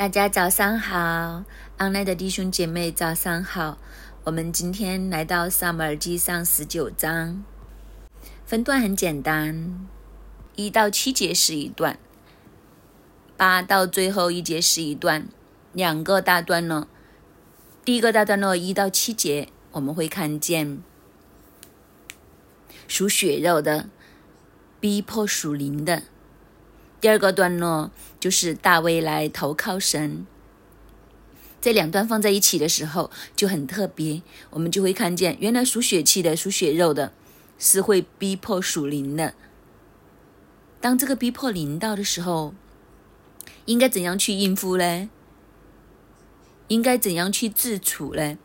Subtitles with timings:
[0.00, 1.44] 大家早上好
[1.76, 3.76] 阿赖的弟兄姐妹早上好。
[4.24, 7.44] 我们今天来到撒母耳记上十九章，
[8.46, 9.86] 分段很简单，
[10.56, 11.98] 一到七节是一段，
[13.36, 15.28] 八到最后一节是一段，
[15.74, 16.88] 两个大段落。
[17.84, 20.82] 第一个大段落一到七节，我们会看见
[22.88, 23.90] 属血肉的
[24.80, 26.04] 逼迫属灵的。
[27.02, 27.90] 第二个段落
[28.20, 30.26] 就是大卫来投靠神，
[31.58, 37.14] 这两段放在一起的时候就很特别，我们就会看见，原来属血气的、属血肉的，
[37.58, 39.34] 是会逼迫属灵的。
[40.82, 42.54] 当这个逼迫临到的时候，
[43.64, 45.08] 应该怎样去应付呢？
[46.68, 48.38] 应该怎样去自处呢？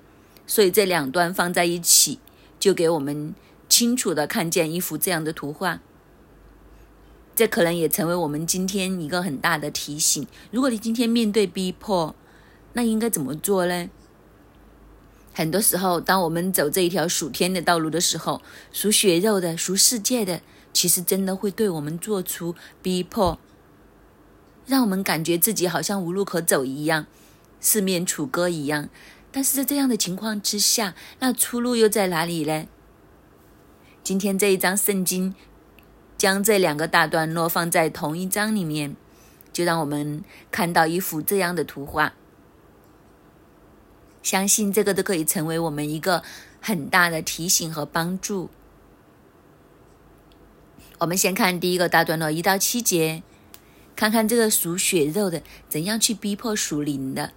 [0.47, 2.19] 所以这两段放在一起，
[2.57, 3.35] 就给我们
[3.67, 5.81] 清楚的看见一幅这样的图画。
[7.35, 10.25] 这可能也成为我们今天一个很大的提醒。
[10.51, 12.15] 如果你今天面对逼迫，
[12.73, 13.89] 那应该怎么做呢？
[15.33, 23.37] 很多时候，当我们走这一条属天的道路的时候，属血肉的、属世界的，其实真的会对我们做出逼迫，
[24.65, 27.05] 让我们感觉自己好像无路可走一样，
[27.59, 28.87] 四面楚歌一样。
[29.33, 32.67] 但是在这样的情况之下，那出路又在哪里呢？
[34.01, 35.35] 今天这一章圣经。
[36.17, 38.95] 将这两个大段落放在同一章里面，
[39.51, 42.13] 就让我们看到一幅这样的图画。
[44.23, 46.23] 相信这个都可以成为我们一个
[46.59, 48.49] 很大的提醒和帮助。
[50.99, 53.21] 我们先看第一个大段落一到七节，
[53.95, 57.33] 看看这个属血肉的怎样去逼迫属灵的。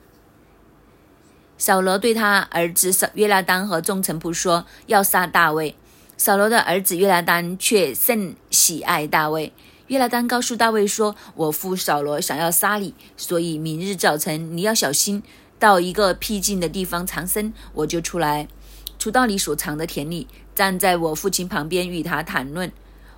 [1.59, 5.75] 扫罗对他儿子约拉丹和众臣仆说：“要杀大卫。”
[6.19, 9.53] 扫罗的儿子约拿丹却甚喜爱大卫。
[9.87, 15.23] 约拿丹告诉大卫说：“我父扫罗想要杀你，所以明日早晨你要小心，
[15.61, 17.55] 到一个僻静的地方藏身。
[17.73, 18.49] 我就出来，
[18.99, 22.73] 出到你所藏的田里，站在我父亲旁边与他谈论。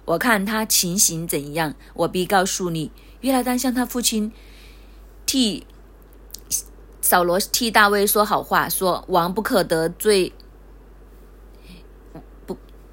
[0.05, 4.31] 我看他情形怎样，我必告诉你。”约拿丹向他父亲
[5.25, 5.67] 替
[7.01, 10.35] 扫罗替大卫说好话，说：“王不可得罪。”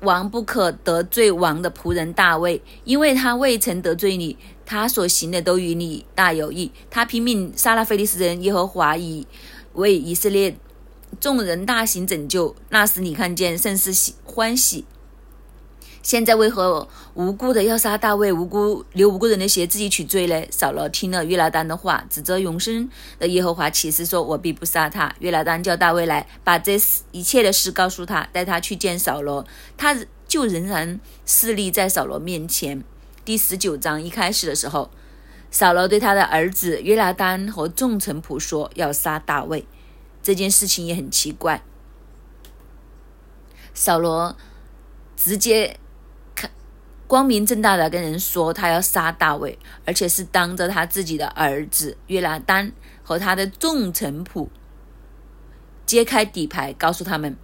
[0.08, 6.72] 王不可得罪王的仆人大卫，因为他未曾得罪你，他所行的都与你大有益。
[6.90, 9.28] 他拼命杀了菲利斯人，耶和华以
[9.74, 10.56] 为以色列
[11.20, 12.56] 众人大行拯救。
[12.70, 14.86] 那时你看见，甚是喜欢喜。
[16.08, 20.42] 现在为何无辜的要杀大卫，无辜流无辜人的血，自己取罪呢？
[20.50, 26.80] 扫罗听了约拿丹的话，指责永生的耶和华起誓说：“我必不杀他。”约拿丹叫大卫来，把这
[27.12, 29.98] 一切的事告诉他，带他去见扫罗，他
[30.30, 32.82] 就仍然侍立在扫罗面前。
[33.26, 34.90] 第十九章一开始的时候，
[35.52, 39.68] 扫罗对他的儿子约拿丹和众臣仆说：“要杀大卫。”
[40.24, 41.62] 这件事情也很奇怪，
[43.74, 44.38] 扫罗
[45.18, 45.78] 直接。
[47.08, 54.50] 光明正大的跟人说他要杀大卫，而且是当着他自己的儿子约拿丹和他的众臣仆
[55.86, 57.38] 揭开底牌，告诉他们：“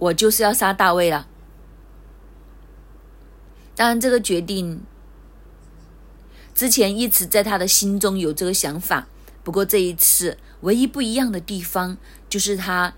[0.00, 1.28] 我就是要杀大卫了。”
[3.76, 4.82] 当然，这个决定
[6.54, 9.06] 之前一直在他的心中有这个想法，
[9.44, 11.98] 不过这一次唯一不一样的地方
[12.28, 12.94] 就是他。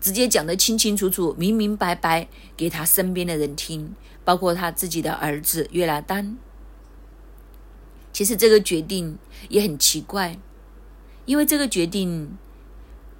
[0.00, 3.94] 直接讲得清清楚楚、明明白白给他身边的人听，
[4.24, 6.38] 包括他自己的儿子约拿丹。
[8.10, 9.18] 其实这个决定
[9.50, 10.38] 也很奇怪，
[11.26, 12.38] 因为这个决定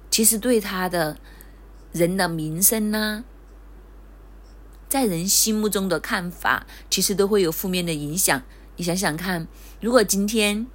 [0.09, 1.19] 其实对他的
[1.91, 3.23] 人的名声呢，
[4.89, 8.41] 在人心目中的看法，其实都会有负面的影响。
[8.77, 9.47] 你想想看，
[9.79, 10.65] 如果今天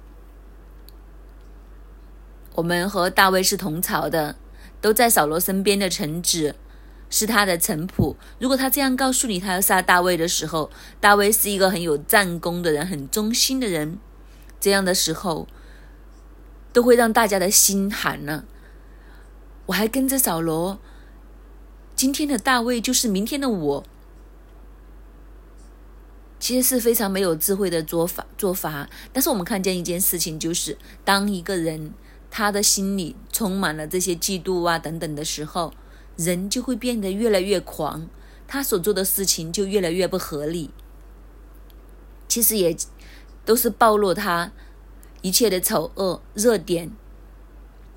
[2.55, 4.37] 我们和大卫是同朝的。
[4.79, 6.55] 都在扫罗身边的臣子
[7.09, 8.15] 是他的臣仆。
[8.39, 13.97] 如果他这样告诉你他要杀大卫的时候，大卫是一个很有战功的人，很忠心的人，
[14.59, 15.47] 这样的时候
[16.71, 18.45] 都会让大家的心寒呢。
[19.67, 20.79] 我还跟着扫罗，
[21.95, 23.83] 今天的大卫就是明天的我，
[26.39, 28.89] 其实是非常没有智慧的做法做法。
[29.11, 31.93] 但是我们看见一件事情，就是当一个人。
[32.37, 35.73] 他的心里充满了这些嫉妒啊等等的时候，
[36.17, 38.07] 人就会变得越来越狂，
[38.47, 40.69] 他所做的事情就越来越不合理。
[42.27, 42.77] 其实也
[43.43, 44.51] 都是暴露他
[45.23, 46.91] 一切的丑恶热点，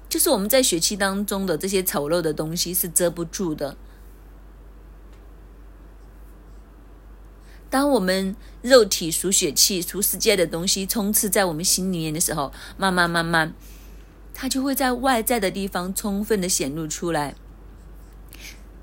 [0.08, 3.76] 就是我们在血气当中的这些丑陋的东西是遮不住的。
[7.68, 13.52] 当我们肉体属血气、属世界的东西充斥在我们心里面的时候，慢慢慢慢，
[14.34, 17.34] 他就会在外在的地方充分的显露出来。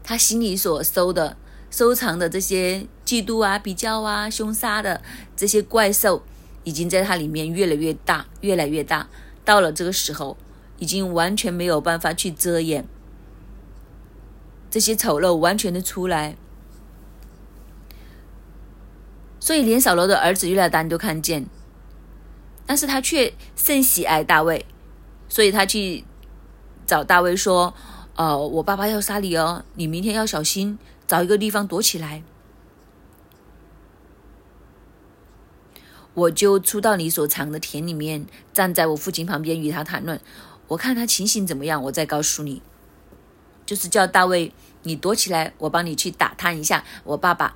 [0.04, 1.36] 他心里所收的、
[1.70, 5.02] 收藏的这些嫉妒啊、比较啊、凶杀的
[5.36, 6.24] 这些怪兽，
[6.64, 9.10] 已经在他里面越来越大、越来越大。
[9.44, 10.38] 到了这个时候，
[10.78, 12.86] 已经完全没有办法去遮掩
[14.70, 16.36] 这些丑陋，完全的出来。
[19.40, 21.46] 所以，连扫罗的儿子约拿丹都看见，
[22.66, 24.66] 但是他却甚喜爱大卫，
[25.30, 26.04] 所以他去
[26.86, 27.74] 找大卫说。
[28.18, 32.24] 呃，我爸爸要杀你哦，你明天要小心，找一个地方躲起来。
[36.16, 40.20] 我就出到你所藏的田里面，站在我父亲旁边与他谈论。
[40.70, 42.64] 我看他情形怎么样，我再告诉你。
[43.68, 44.52] 就是叫大卫，
[44.82, 47.56] 你躲起来，我帮你去打探一下我爸爸，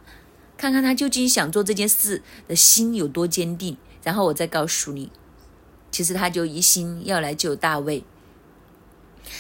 [0.58, 5.12] 看看他究竟想做这件事的心有多坚定，然后我再告诉你。
[5.92, 8.04] 其实他就一心要来救大卫。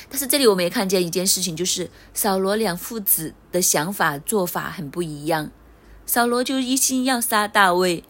[0.10, 5.50] 但是这里我们也看见一件事情，就是扫罗两父子的想法做法很不一样。
[6.06, 8.04] 扫罗就一心要杀大卫，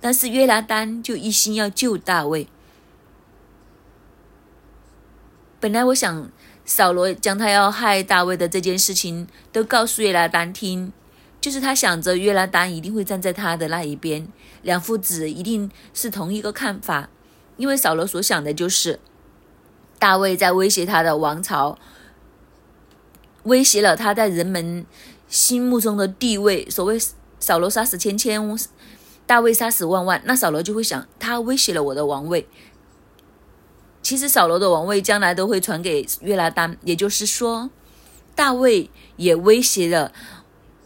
[0.00, 2.48] 但是约拿丹就一心要救大卫。
[5.60, 6.30] 本来我想
[6.64, 10.92] 扫罗将他要害大卫的这件事情都告诉约拿丹听，
[11.40, 14.28] 就是他想着约拿丹一定会站在他的那一边，
[14.62, 17.08] 两父子一定是同一个看法，
[17.56, 19.00] 因为扫罗所想的就是。
[19.98, 21.78] 大卫在威胁他的王朝，
[23.44, 24.84] 威胁了他在人们
[25.26, 26.68] 心目中的地位。
[26.68, 27.00] 所谓
[27.40, 28.58] 扫罗杀死千千，
[29.26, 32.46] 大卫杀死万万，那扫罗就会想，他威胁了我的王位。
[34.02, 37.70] 其实扫罗的王位将来都会传给约拿丹，也就是说，
[38.34, 40.12] 大卫也威胁了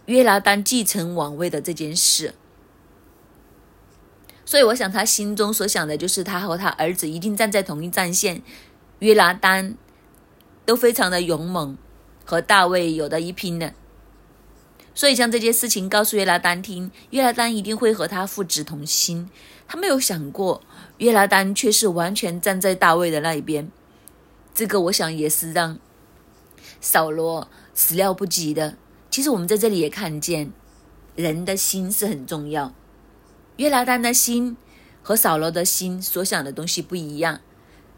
[0.07, 2.35] 约拿丹继承王位的这件事。
[4.50, 8.43] 所以，我想他心中所想的就是，他和他儿子一定站在同一战线。
[8.99, 9.76] 约拿丹
[10.67, 11.79] 都非常的勇猛，
[12.25, 13.73] 和大卫有的一拼的，
[14.93, 19.31] 所以将这件事情告诉约拿丹听，约拿丹一定会和他父子同心。
[19.69, 20.61] 他没有想过，
[20.99, 23.70] 约拿丹却是完全站在大卫的那一边。
[24.52, 25.79] 这个我想也是让
[26.81, 28.76] 扫罗始料不及的。
[29.12, 30.50] 其实我们在这里也看见，
[31.14, 32.75] 人的心是很重要。
[33.61, 34.57] 约拿丹的心
[35.03, 37.41] 和扫罗的心所想的东西不一样。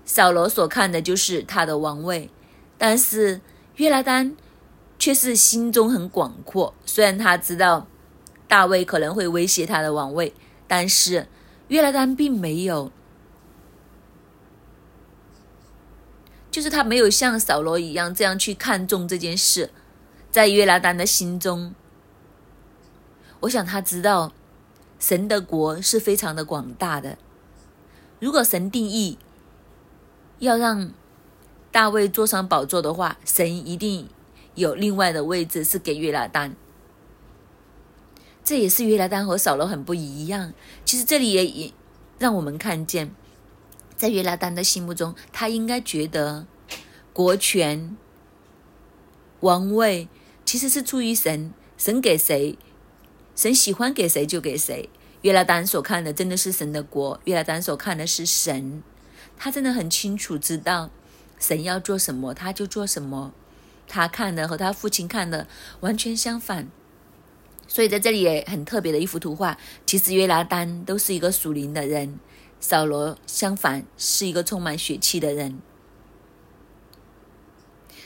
[0.04, 2.28] 扫罗所看的就是他的王位，
[2.76, 3.40] 但是
[3.76, 4.36] 约拿丹
[4.98, 6.74] 却是心中很广阔。
[6.84, 7.86] 虽然他知道
[8.48, 10.34] 大卫可能会威胁他的王位，
[10.66, 11.28] 但是
[11.68, 12.90] 约拿丹并没有，
[16.50, 19.70] 就是他没有像扫罗一样这样去看重这件事。
[20.32, 21.72] 在约拿丹的心中，
[23.38, 24.32] 我想他知道
[25.02, 27.18] 神的国是非常的广大的。
[28.20, 29.18] 如果神定义，
[30.38, 30.92] 要让
[31.72, 34.08] 大卫坐上宝座的话，神一定
[34.54, 36.54] 有另外的位置是给约拿丹。
[38.44, 40.54] 这也是约拿丹和扫罗很不一样。
[40.84, 41.72] 其实这里也也
[42.20, 43.12] 让我们看见，
[43.96, 46.46] 在约拿丹的心目中，他应该觉得
[47.12, 47.96] 国权、
[49.40, 50.08] 王位
[50.44, 52.56] 其实是出于神，神给谁，
[53.34, 54.88] 神喜欢给谁就给谁。
[55.22, 58.82] 约拿丹所看的真的是神的国，约拿丹所看的是神。
[59.36, 60.90] 他真的很清楚知道
[61.38, 63.32] 神要做什么，他就做什么。
[63.88, 65.46] 他看的和他父亲看的
[65.80, 66.68] 完全相反，
[67.68, 69.58] 所以在这里也很特别的一幅图画。
[69.84, 72.18] 其实约拿丹都是一个属灵的人，
[72.58, 75.60] 扫罗相反是一个充满血气的人。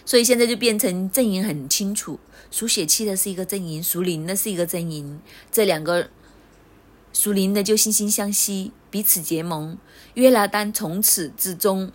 [0.07, 2.19] 所以现在就变成阵营很清楚，
[2.51, 5.21] 属血气的是一个阵营，属灵的是一个阵营。
[5.53, 6.09] 这两个
[7.13, 8.73] 属灵的就惺惺相惜。
[8.89, 9.77] 彼此结盟，
[10.15, 11.93] 约拿丹从此至终，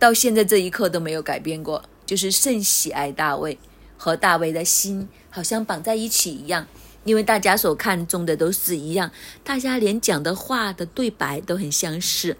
[0.00, 3.56] 到现在这一刻都没有改变过，就是甚喜爱大卫，
[3.96, 6.66] 和大卫的心好像绑在一起一样，
[7.04, 9.12] 因为大家所看重的都是一样，
[9.44, 12.36] 大家连讲的话的对白都很相似。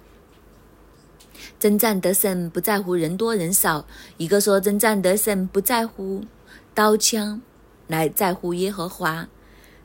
[1.65, 3.87] 征战得胜不在乎人多人少，
[4.19, 6.23] 一个说征战得胜不在乎
[6.75, 7.41] 刀枪，
[7.87, 9.27] 来在乎耶和华，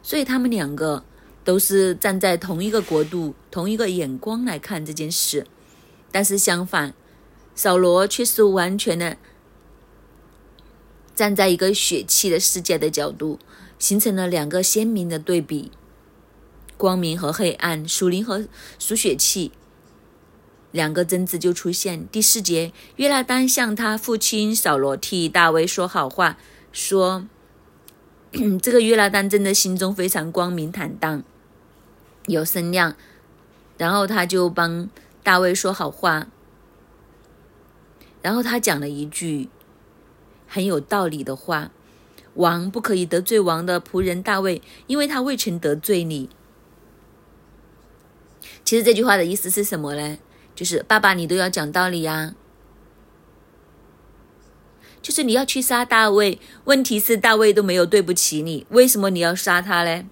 [0.04, 1.06] 所以他们两个。
[1.46, 5.48] 都是站在同一个国度、同一个眼光来看这件事，
[6.12, 6.94] 但是相反，
[7.56, 9.18] 扫罗却是完全的
[11.16, 13.40] 站在一个血气的世界的角度，
[13.80, 15.72] 形成了两个鲜明的对比：
[16.78, 18.46] 光明和黑暗，属灵和
[18.78, 19.52] 属血气，
[20.72, 22.08] 两个争执就出现。
[22.10, 26.38] 第四节，约拿丹向他父亲扫罗替大卫说好话，
[26.72, 27.26] 说
[28.62, 31.24] ：“这个约拉丹真的心中非常光明坦荡，
[32.28, 32.96] 有声量，
[33.78, 34.90] 然后他就帮
[35.24, 36.28] 大卫说好话，
[38.22, 39.50] 然后他讲了一句
[40.48, 41.72] 很有道理的话：
[42.36, 46.30] 王不可以得罪王的仆人大卫，因为他未曾得罪你。
[48.64, 50.20] 其实这句话的意思是什么呢？
[50.60, 52.36] 就是爸爸，你都要讲道理呀。
[55.02, 60.06] 就是你要去杀大卫，问题是大卫都没有对不起你，为什么你要杀他嘞？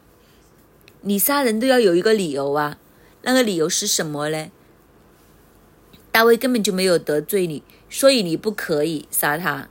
[1.01, 2.77] 你杀人都要有一个理由啊，
[3.23, 4.51] 那个理由是什么嘞？
[6.13, 9.67] 大卫根本就没有得罪你，所以你不可以杀他。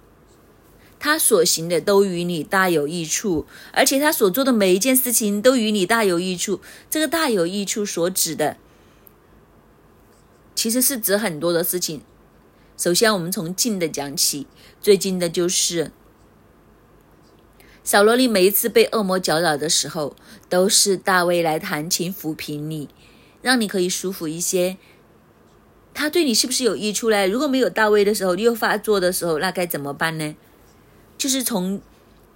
[0.98, 6.60] 他所行的都与你大有益处，而且他所做的每一件事情都与你大有益处。
[6.90, 8.58] 这个大有益处所指的，
[10.56, 12.00] 其实是指很多的事情。
[12.76, 14.48] 首先，我们从近的讲起。
[14.80, 15.90] 最近的就是
[17.84, 20.16] 小萝莉每一次被恶魔搅扰的时候，
[20.48, 22.88] 都是大卫来弹琴抚平你，
[23.42, 24.76] 让你可以舒服一些。
[25.92, 27.26] 他对你是不是有益处嘞？
[27.26, 30.34] 如果没有大卫的时候，你又发作的时候，那该怎么办呢？
[31.18, 31.80] 就是从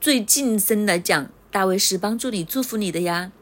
[0.01, 3.33] 最近身来讲，大卫是帮助你、祝福你的呀。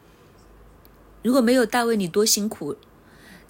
[1.23, 2.77] 如果没有大卫，你多辛苦。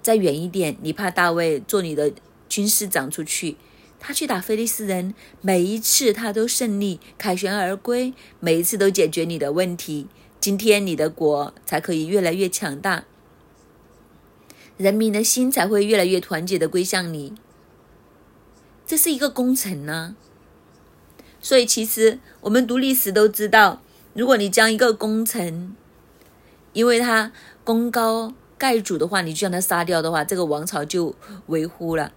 [0.01, 2.11] 再远一点，你怕大卫做你的
[2.47, 3.57] 军师长出去。
[3.99, 10.07] 他去打菲利斯人，每一次他都胜利，凯旋而归，每一次都解决你的问题。
[10.39, 13.03] 今天你的国才可以越来越强大，
[14.77, 17.35] 人民的心才会越来越团结的归向你。
[18.87, 20.15] 这是一个工程呢。
[21.41, 23.81] 所以其实我们读历史都知道，
[24.13, 25.75] 如果你将一个工程，
[26.71, 27.33] 因为他
[27.65, 31.15] 功高盖主的话，你就将他杀掉的话，这个王朝就
[31.47, 32.11] 维护了。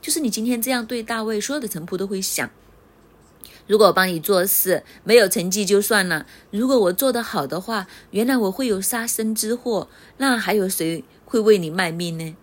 [0.00, 2.48] 就是你今天这样对大卫，所有的臣仆都会想：
[3.66, 12.36] 如果我帮你做事没有成绩就算了，如果我做得好的话，原来我会有杀身之祸，那还有谁会为你卖命呢？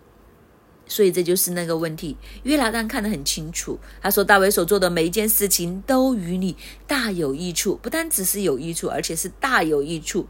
[0.86, 2.16] 所以这就是那个问题。
[2.44, 10.26] 约拿丹看得很清楚，他说大卫所做的每一件事情都与你大有益处，不单只是有益处，而且是大有益处。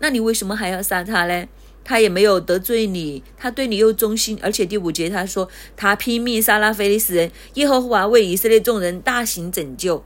[0.00, 1.46] 那你为什么还要杀他呢？
[1.84, 10.02] 他也没有得罪你，他对你又忠心，而且第五节他说他拼命杀拉菲利斯人，耶和华为以色列众人大行拯救。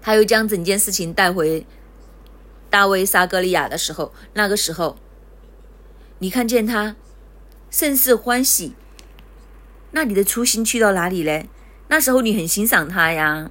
[0.00, 1.66] 他又将整件事情带回
[2.70, 4.96] 大卫撒歌利亚的时候，那个时候
[6.20, 6.96] 你看见他
[7.70, 8.74] 甚是欢喜，
[9.90, 11.48] 那你的初心去到哪里嘞？
[11.88, 13.50] 那时候你很欣赏他呀，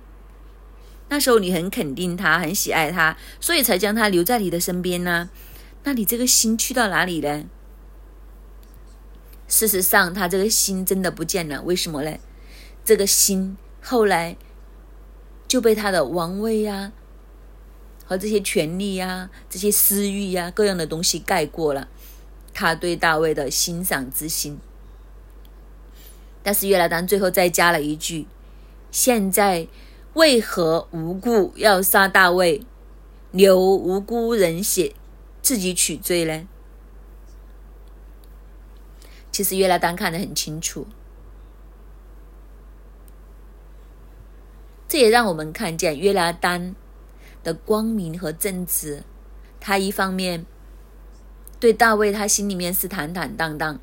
[1.09, 5.29] 那时候你很肯定他，很喜爱他，所以才将他留在你的身边呢。
[5.85, 7.45] 那你这个心去到哪里呢？
[9.47, 11.61] 事实上，他这个心真的不见了。
[11.61, 12.17] 为什么呢？
[12.83, 14.35] 这个心后来
[15.47, 16.91] 就被他的王位呀，
[18.03, 21.87] 和这些权利呀、这些私欲呀、各样的东西盖过了
[22.51, 24.57] 他对大卫的欣赏之心。
[26.41, 28.25] 但是约拿丹最后再加了一句
[28.89, 29.67] ：“现在
[30.15, 32.65] 为何无故要杀大卫，
[33.29, 34.95] 流无辜人血？”
[35.45, 36.47] 自己取罪呢？
[39.31, 40.87] 其实约拿丹看得很清楚，
[44.87, 46.75] 这也让我们看见约拿丹
[47.43, 49.03] 的光明和正直。
[49.59, 50.47] 他一方面
[51.59, 53.79] 对大卫，他心里面是坦坦荡荡，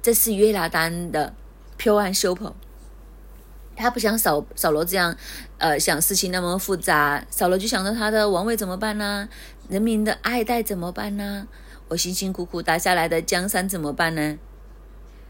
[0.00, 1.34] 这是约拿丹的
[1.78, 2.54] pure and simple。
[3.76, 5.16] 他不像扫扫罗这样，
[5.58, 7.24] 呃，想事情那么复杂。
[7.28, 9.28] 扫罗就想着他的王位怎么办呢？
[9.68, 11.48] 人民的爱戴怎么办呢？
[11.88, 14.38] 我辛辛苦苦打下来的江山怎么办呢？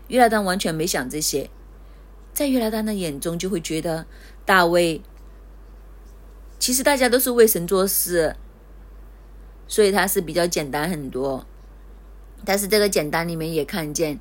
[0.08, 1.48] 约拿丹完全没想这些，
[2.32, 4.06] 在约拿丹的眼中就会觉得
[4.44, 5.00] 大卫，
[6.58, 8.36] 其实大家都是为神做事，
[9.66, 11.46] 所以他是比较简单很多。
[12.44, 14.20] 但是这个简单里面也看见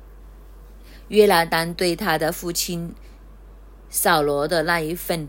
[1.08, 2.94] 约拿丹对他的父亲。
[3.94, 5.28] 扫罗的那一份，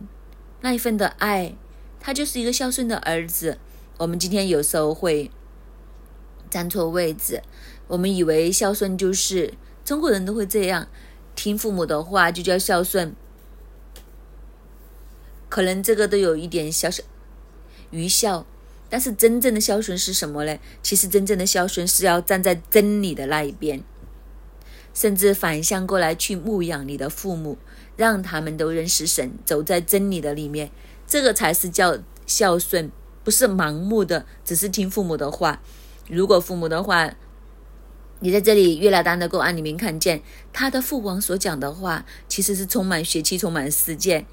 [0.62, 1.56] 那一份的爱，
[2.00, 3.60] 他就是一个孝顺的儿子。
[4.00, 5.30] 我们今天有时候会
[6.50, 7.44] 站错位置，
[7.86, 9.54] 我们以为孝顺就是
[9.84, 10.88] 中国人都会这样，
[11.36, 13.16] 听父母的话就叫孝顺。
[15.48, 17.04] 可能这个都有一点小小
[17.92, 18.48] 愚孝，
[18.90, 20.58] 但是真正的孝顺是什么呢？
[20.82, 23.84] 其实真正的孝顺是要站在真理的那一边，
[24.92, 27.60] 甚至反向过来去牧养你的父母。
[27.96, 30.72] 让他们都认识神，走在真理的里面，
[31.08, 32.92] 这个才是叫孝顺，
[33.24, 35.62] 不是盲目的，只是听父母的话。
[36.10, 37.16] 如果父母的话，
[38.20, 40.22] 你在这里约拿丹的个案里面看见
[40.54, 44.25] 他的父王所讲的话，其实是充满血气、充满世界，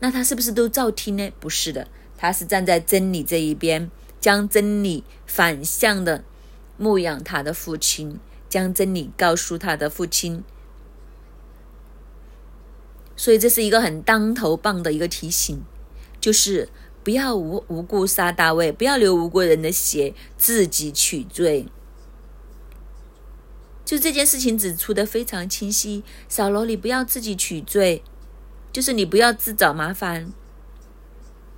[0.00, 1.30] 那他是不是都照听呢？
[1.38, 3.90] 不是的，他是站在真理这一边，
[4.20, 6.24] 将真理反向的
[6.76, 8.18] 牧养他的父亲，
[8.48, 10.44] 将真理告诉他的父亲。
[13.18, 15.60] 所以这是一个很当头棒的一个提醒，
[16.20, 16.68] 就是
[17.02, 21.66] 不要无无故杀大卫，不要流无辜人的血，自己取罪。
[23.84, 28.02] 就这件事情指出的非常清晰，扫罗，你不要自己取罪，
[28.70, 30.32] 就是你不要自找麻烦。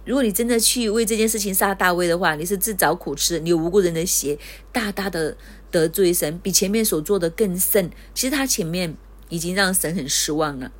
[0.06, 4.38] 如果你真的去为这件事情杀大卫的话，你是自找苦吃，你无辜人的血，
[4.72, 5.36] 大大的
[5.70, 7.90] 得罪神，比前面所做的更甚。
[8.14, 8.96] 其实他前面
[9.28, 10.72] 已经让神很失望了，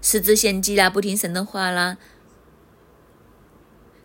[0.00, 1.96] 失之献祭啦，不听神的话啦。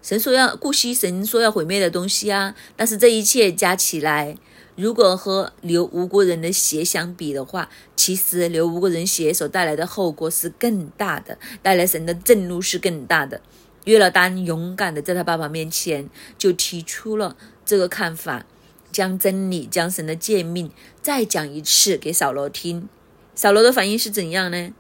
[0.02, 4.36] 神说要顾惜神说要毁灭的东西啊，但是这一切加起来。
[4.76, 13.42] 如果和流无辜人的血相比的话，其实流无辜人血所带来的后果是更大的，带来神的震怒是更大的。
[13.86, 18.46] 约了丹勇敢的在他爸爸面前就提出了这个看法，
[18.92, 20.72] 将真理、将神的诫命
[21.02, 22.88] 再讲一次给扫罗听。
[23.36, 24.72] 扫罗的反应是怎样呢？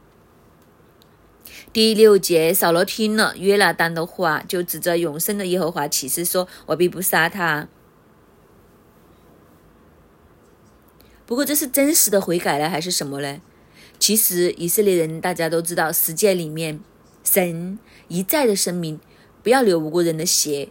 [1.73, 7.67] 第六节，扫罗听了约拿丹的话，就指着永生的耶和华起誓说：“我必不杀他。”
[11.25, 13.39] 不过这是真实的悔改了还是什么呢？
[13.97, 16.81] 其实以色列人大家都知道，十诫里面
[17.23, 18.99] 神一再的声明，
[19.41, 20.67] 不要流无辜人的血，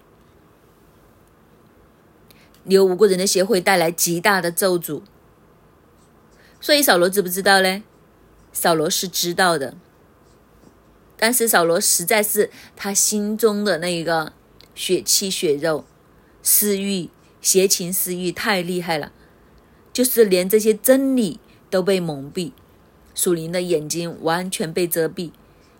[2.65, 5.01] 流无辜人的血会带来极大的咒诅。
[6.61, 7.83] 所以扫罗知不知道呢？
[8.53, 9.75] 扫罗是知道的，
[11.23, 14.33] 但是扫罗实在是他心中的那一个
[14.75, 15.85] 血气血肉、
[16.43, 17.11] 私欲、
[17.43, 19.13] 邪情私欲太厉害了。
[19.93, 22.53] 就是连这些真理都被蒙蔽，
[23.15, 25.33] 属灵的眼睛完全被遮蔽，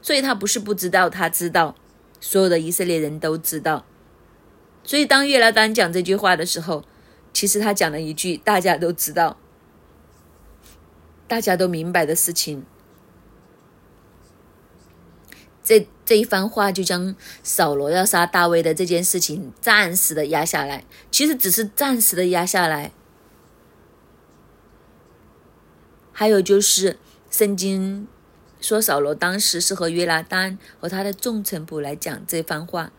[0.03, 1.75] 所以他不是不知道，他知道，
[2.21, 3.87] 所有的以色列人都知道。
[4.85, 6.85] 所以当约拿丹讲这句话的时候，
[7.33, 9.39] 其实他讲了一句大家都知道、
[11.27, 12.67] 大家都明白的事情。
[15.71, 22.91] 这这一番话就将扫罗要杀大卫的这件事情暂时的压下来，其实只是暂时的压下来。
[26.11, 26.99] 还有就是，
[27.31, 28.09] 圣经
[28.61, 32.91] 说扫罗当时是和约拿丹和他的众臣仆来讲这番话，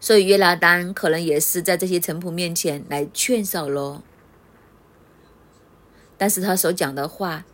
[0.00, 4.02] 所以约拿丹可能也是在这些臣仆面前来劝扫罗，
[6.18, 7.44] 但是他所讲的话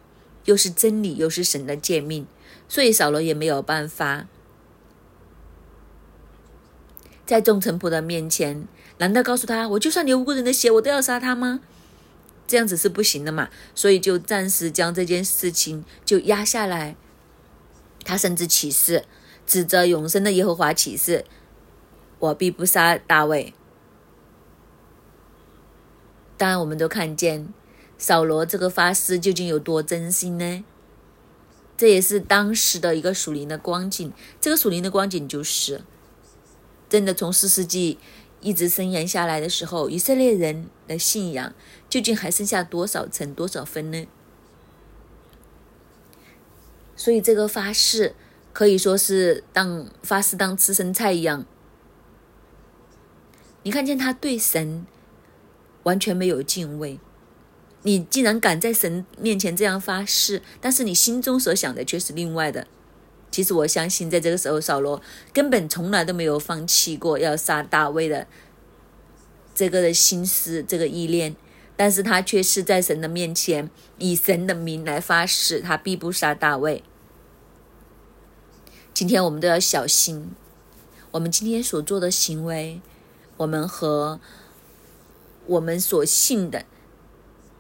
[0.47, 2.27] 又是真理，又是神的诫命，
[2.69, 4.27] 所以扫罗也没有办法
[7.25, 8.67] 在众臣仆的面前，
[8.99, 11.61] 难道告诉他，我就算流无辜人的血，我都要杀他吗？
[12.47, 16.95] 这样子是不行的嘛，所以就暂时将这件事情就压下来。
[18.05, 19.05] 他甚至起誓，
[19.45, 21.25] 指着永生的耶和华起誓
[22.21, 23.53] ：“我必不杀大卫。”
[26.39, 27.53] 当然，我们都看见
[27.99, 30.65] 扫罗这个发誓究竟有多真心呢？
[31.77, 34.13] 这也是当时的一个属灵的光景。
[34.41, 35.83] 这个属灵的光景就是，
[36.89, 37.99] 真的从四世纪。
[38.43, 41.53] 一直伸延下来的时候，以色列人的信仰
[41.89, 44.07] 究竟还剩下多少层、多少分呢？
[46.95, 48.15] 所以这个发誓
[48.53, 51.45] 可以说是当发誓当吃生菜一样。
[53.65, 54.87] 你看见他对神
[55.83, 57.01] 完全没有敬畏，
[57.87, 62.67] 你竟然敢在神面前这样发誓，但是你心中所想的却是另外的。
[63.31, 65.01] 其实我相信，在这个时候，扫罗
[65.33, 68.27] 根本从来都没有放弃过要杀大卫的
[69.55, 71.37] 这个的心思、这个意念，
[71.77, 76.83] 但是他却是在神的面前以神的名来发誓，他必不杀大卫。
[78.93, 80.33] 今天我们都要小心，
[81.13, 82.81] 我们今天所做的行为，
[83.37, 84.19] 我们和
[85.47, 86.65] 我们所信的，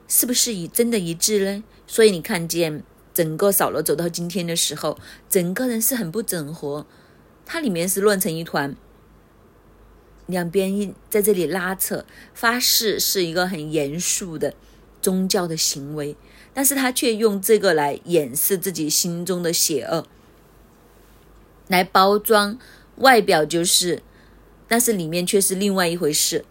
[0.08, 1.64] 是不是以真的一致呢？
[1.86, 2.82] 所以你看见。
[3.14, 6.84] 整个扫罗走到今天的时候，整个人是很不整合，
[7.46, 8.76] 他里面是乱成一团，
[10.26, 14.52] 两边一在这里拉扯，发誓是一个很严肃的
[15.00, 16.14] 宗教的行为，
[16.52, 20.06] 但是他却用这个来掩饰自己心中的邪恶，
[21.68, 22.58] 来包装
[22.96, 24.02] 外表就是，
[24.68, 26.44] 但是里面却是另外一回事。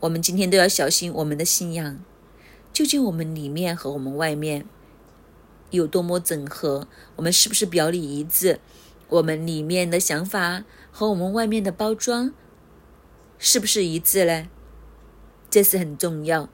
[0.00, 1.98] 我们今天都要小心我们的信仰，
[2.78, 4.64] 究竟我们里面和我们外面。
[5.70, 6.86] 有多么整合？
[7.16, 8.60] 我们是不是表里一致？
[9.08, 10.62] 我们里面的想法
[10.92, 12.32] 和我们外面的包装
[13.36, 14.46] 是不是一致呢？
[15.50, 16.48] 这是很重要，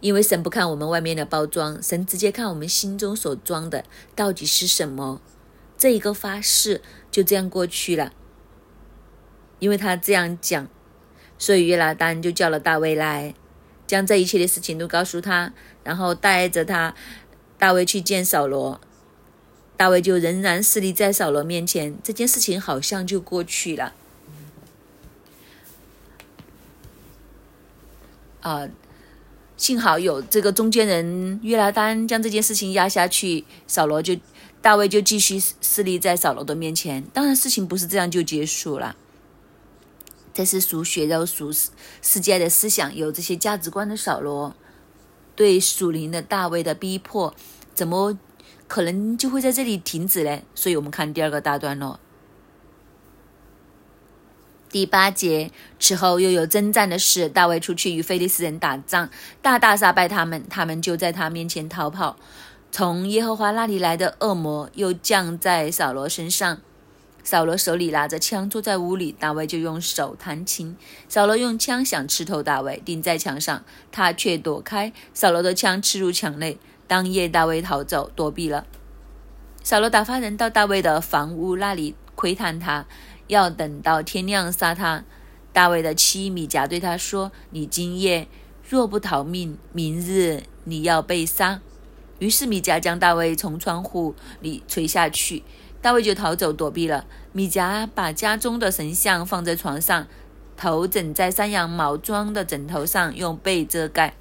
[0.00, 3.84] 因为神不看我们外面的包装，神直接看我们心中所装的
[4.16, 5.20] 到底是什么。
[5.76, 8.14] 这一个发誓就这样过去了。
[9.58, 10.66] 因为他这样讲，
[11.38, 13.34] 所以约拿丹就叫了大卫来，
[13.86, 16.94] 将这一切的事情都告诉他，然后带着他，
[17.58, 18.80] 大卫去见扫罗。
[19.76, 23.92] 大卫就仍然侍立在扫罗面前，这件事情好像就过去了。
[28.40, 28.68] 啊，
[29.56, 34.16] 幸好有这个中间人约拿丹将这件事情压下去，扫罗就
[34.62, 37.02] 大卫就继续侍立在扫罗的面前。
[37.12, 38.94] 当然，事情不是这样就结束了。
[40.34, 41.50] 这是属血肉、属
[42.02, 44.54] 世界的思想，有这些价值观的扫罗，
[45.34, 47.32] 对属灵的大卫的逼迫，
[47.74, 48.18] 怎么？
[48.66, 52.00] 可能就会在这里停止嘞，所以我们看第二个大段落，
[54.70, 55.50] 第八节。
[55.78, 59.10] 此后又有征战的事，大卫出去与非利士人打仗，
[59.42, 62.16] 大大杀败他们，他们就在他面前逃跑。
[62.72, 66.62] 从耶和华那里来的恶魔又降在扫罗身上，
[67.24, 70.76] 扫罗手里拿着枪坐在屋里，大卫就用手弹琴。
[71.08, 76.58] 扫罗用枪想刺透大卫，钉在墙上，他却躲开，扫罗的枪刺入墙内。
[76.86, 78.66] 当夜，大卫逃走，躲避了。
[79.62, 82.84] 扫罗打发人到大卫的房屋那里窥探他，
[83.28, 85.02] 要等到天亮杀他。
[85.54, 88.28] 大卫的妻米迦对他说：“你今夜
[88.68, 91.62] 若不逃命，明日你要被杀。”
[92.20, 95.42] 于是米迦将大卫从窗户里垂下去，
[95.84, 97.04] 大卫就逃走躲避了。
[97.32, 100.06] 米迦把家中的神像放在床上，
[100.56, 104.14] 头枕在山羊毛装的枕头上，用被遮盖。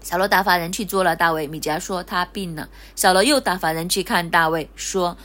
[0.00, 1.46] 小罗打发人去捉了大卫。
[1.46, 2.70] 米迦说他病了。
[2.96, 5.18] 小罗又打发人去看大卫，说：“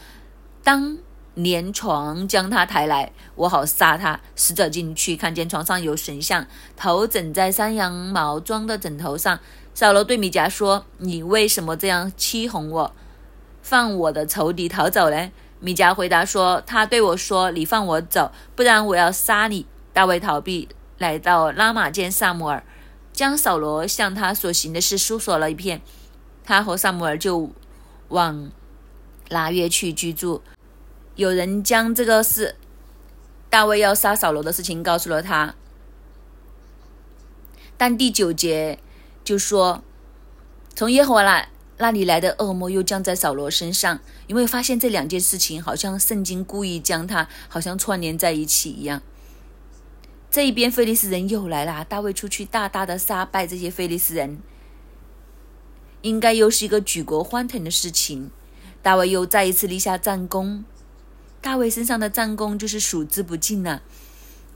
[0.61, 0.97] 当
[1.33, 6.45] 连床将他抬来，我好杀他。”使者进去，看见床上有神像，
[6.75, 9.39] 头枕在山羊毛装的枕头上。
[9.73, 12.93] 小罗对米迦说：“你为什么这样欺哄我，
[13.61, 15.31] 放我的仇敌逃走呢？”
[15.63, 22.61] 米迦回答说：“他对我说，你放我走，不然我要杀你。”大卫逃避，来到拉玛见萨姆尔。
[23.13, 25.81] 将扫罗向他所行的事诉说了一遍，
[26.43, 27.51] 他和萨姆尔就
[28.09, 28.51] 往
[29.29, 30.41] 拉约去居住。
[31.15, 32.55] 有人将这个事
[33.49, 35.53] 大卫要杀扫罗的事情告诉了他，
[37.77, 38.79] 但第九节
[39.23, 39.83] 就说，
[40.75, 41.49] 从耶和华来
[41.83, 49.01] 那里来的恶魔又降在扫罗身上，因为发现这两件事情好像圣经故意将他好像串联在一起一样。
[50.31, 51.83] 这一边，菲利斯人又来了。
[51.83, 54.37] 大卫出去大大的杀败这些菲利斯人，
[56.03, 58.31] 应该又是一个举国欢腾的事情。
[58.81, 60.63] 大卫又再一次立下战功，
[61.41, 63.81] 大卫身上的战功就是数之不尽了。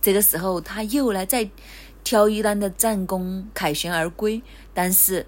[0.01, 1.49] 这个时候，他又来再
[2.05, 4.41] 挑一单的战功，凯旋而归。
[4.73, 5.25] 但是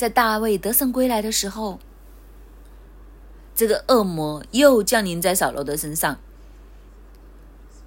[0.00, 1.78] 在大卫得胜归来的时候，
[3.54, 6.18] 这个恶魔又降临在扫罗的身上。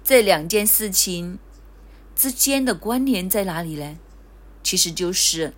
[0.04, 1.40] 这两件事情
[2.14, 3.98] 之间的关联在哪里呢？
[4.62, 5.54] 其实就是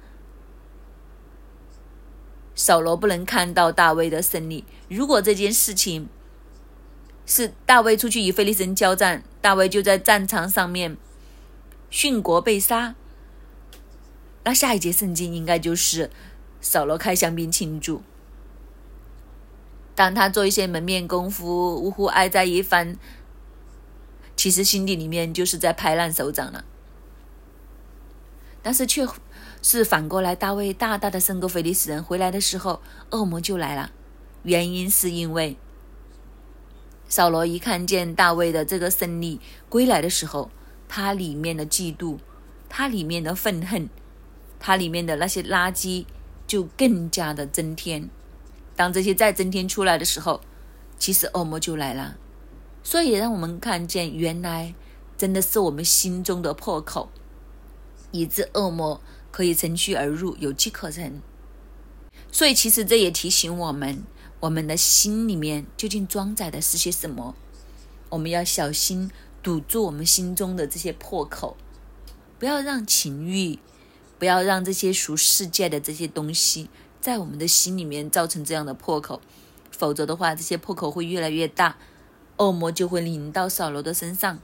[2.55, 4.65] 扫罗不能看到大卫的胜利。
[4.89, 6.09] 如果这件事情
[7.27, 10.97] 是大卫出去与菲利人交战，大卫就在战场上面
[11.91, 12.95] 殉国被杀，
[14.45, 16.11] 那下一节圣经应该就是
[16.61, 18.03] 扫罗开香槟庆祝。
[19.95, 22.97] 当他做一些门面功夫，呜呼哀哉一番。
[24.37, 26.67] 其实心底里面就是在拍烂手掌了，
[28.63, 29.09] 但是却
[29.63, 33.91] 是反过来，大卫大大的胜过菲利斯人，回来的时候恶魔就来了。
[34.43, 35.57] 原因是因为
[37.09, 39.41] 扫罗一看见大卫的这个胜利
[39.71, 40.51] 归来的时候，
[40.87, 42.19] 他里面的嫉妒，
[42.69, 43.89] 他里面的愤恨，
[44.61, 46.05] 他里面的那些垃圾
[46.47, 48.09] 就更加的增添。
[48.75, 50.41] 当这些再增添出来的时候，
[50.99, 52.17] 其实恶魔就来了。
[52.83, 54.75] 所以让我们看见，原来
[55.17, 57.11] 真的是我们心中的破口，
[58.13, 61.21] 以致恶魔可以乘虚而入，有机可乘。
[62.31, 64.05] 所以其实这也提醒我们，
[64.41, 67.35] 我们的心里面究竟装载的是些什么？
[68.11, 69.11] 我们要小心
[69.43, 71.57] 堵住我们心中的这些破口，
[72.39, 73.59] 不要让情欲，
[74.19, 76.69] 不要让这些属世界的这些东西
[77.01, 79.21] 在我们的心里面造成这样的破口，
[79.71, 81.77] 否则的话，这些破口会越来越大。
[82.39, 84.39] 恶魔就会临到扫罗的身上。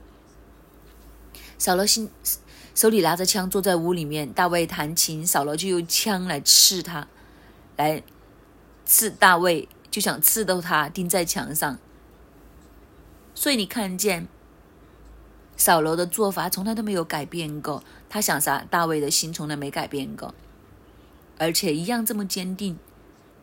[1.59, 2.11] 扫罗心
[2.75, 4.33] 手里拿着枪，坐在屋里面。
[4.33, 7.07] 大卫弹琴，扫罗就用枪来刺他，
[7.77, 8.03] 来
[8.87, 11.79] 刺大卫，就想刺到他，钉在墙上。
[13.35, 14.27] 所以你看见
[15.57, 20.35] 扫罗的做法从来都没有改变过，他想杀大卫的心从来没改变过，
[21.39, 22.79] 而且一样这么坚定。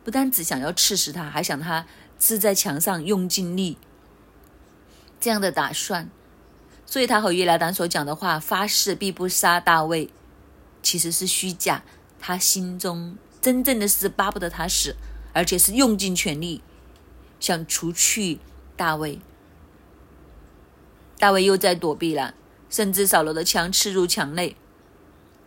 [0.04, 1.88] 不单只想要刺死他，还想他
[2.20, 3.80] 刺在墙上用尽力
[5.20, 6.08] 这样的打算。
[6.86, 10.12] 所以他和约拿丹所讲的话，发誓必不杀大卫，
[10.84, 11.82] 其实是虚假。
[12.20, 14.96] 他心中真正的是巴不得他死，
[15.34, 16.62] 而且是用尽全力
[17.40, 18.38] 想除去
[18.78, 19.20] 大卫。
[21.18, 22.36] 大卫又在躲避了，
[22.70, 24.56] 甚至扫罗的枪刺入墙内。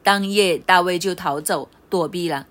[0.02, 2.46] 当夜，大卫就逃走躲避了。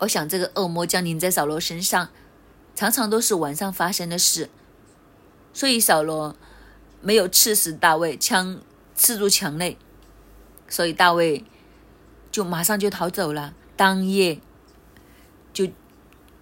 [0.00, 2.10] 我想，这个恶魔降临在扫罗身上，
[2.74, 4.50] 常常都是晚上发生的事。
[5.52, 6.36] 所以扫罗。
[7.00, 8.60] 没有刺死大卫，枪
[8.96, 9.78] 刺入墙内，
[10.68, 11.44] 所以大卫
[12.32, 13.54] 就马上就逃走了。
[13.76, 14.40] 当夜
[15.52, 15.68] 就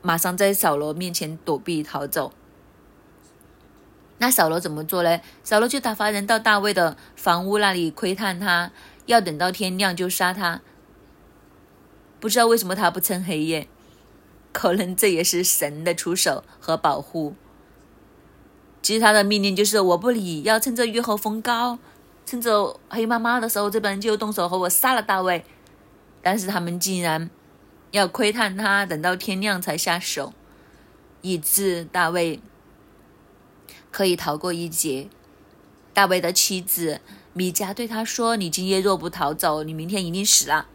[0.01, 2.33] 马上在扫罗面前躲避逃走。
[4.19, 5.21] 那扫罗怎么做呢？
[5.45, 8.71] 扫罗就打发人到大卫的房屋那里窥探他，
[9.05, 10.63] 要等到天亮就杀他。
[12.19, 13.69] 不知道为什么他不趁黑夜，
[14.53, 17.35] 可能这也是神的出手和保护。
[18.81, 21.79] 其实他的命令就是我不理，要趁着月黑风高，
[22.25, 25.45] 趁着黑麻麻的时候，这帮人就动手和我杀了大卫。
[26.23, 27.29] 但是他们竟然
[27.91, 30.33] 要窥探他，等到天亮才下手，
[31.21, 32.41] 以致大卫
[33.97, 35.09] 可以逃过一劫。
[35.95, 37.01] 大卫的妻子
[37.33, 40.67] 米迦对他说：“你今夜若不逃走，你明天一定死了。”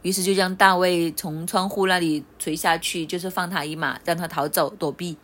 [0.00, 5.18] 于是就将大卫从窗户那里垂下去，就是放他一马，让他逃走躲避。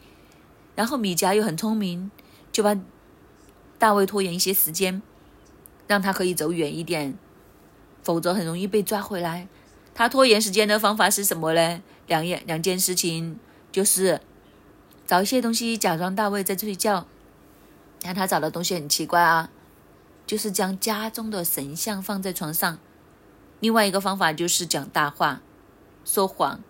[0.74, 2.10] 然后米迦又很聪明，
[2.52, 2.78] 就把
[3.78, 5.00] 大卫拖延一些时间，
[5.86, 7.16] 让他可以走远一点，
[8.02, 9.48] 否则很容易被抓回来。
[9.94, 11.82] 他拖延时间的方法是什么呢？
[12.06, 13.38] 两件两件事情，
[13.72, 14.20] 就是
[15.10, 17.04] 找一些东西假装大卫在睡觉，
[18.00, 19.50] 但他找的东西很奇怪啊，
[20.24, 22.78] 就是将家中的神像放在床上。
[23.58, 25.42] 另外一个方法就是讲大话，
[26.04, 26.60] 说谎。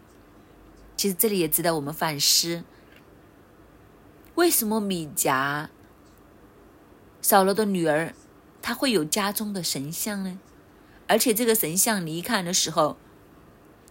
[0.96, 2.64] 其实这里也值得我们反思。
[4.37, 5.68] 为什么米迦
[7.20, 8.14] 扫罗的女儿，
[8.62, 10.38] 她会有家中的神像呢？
[11.09, 12.96] 而且这个神像你一看的时候，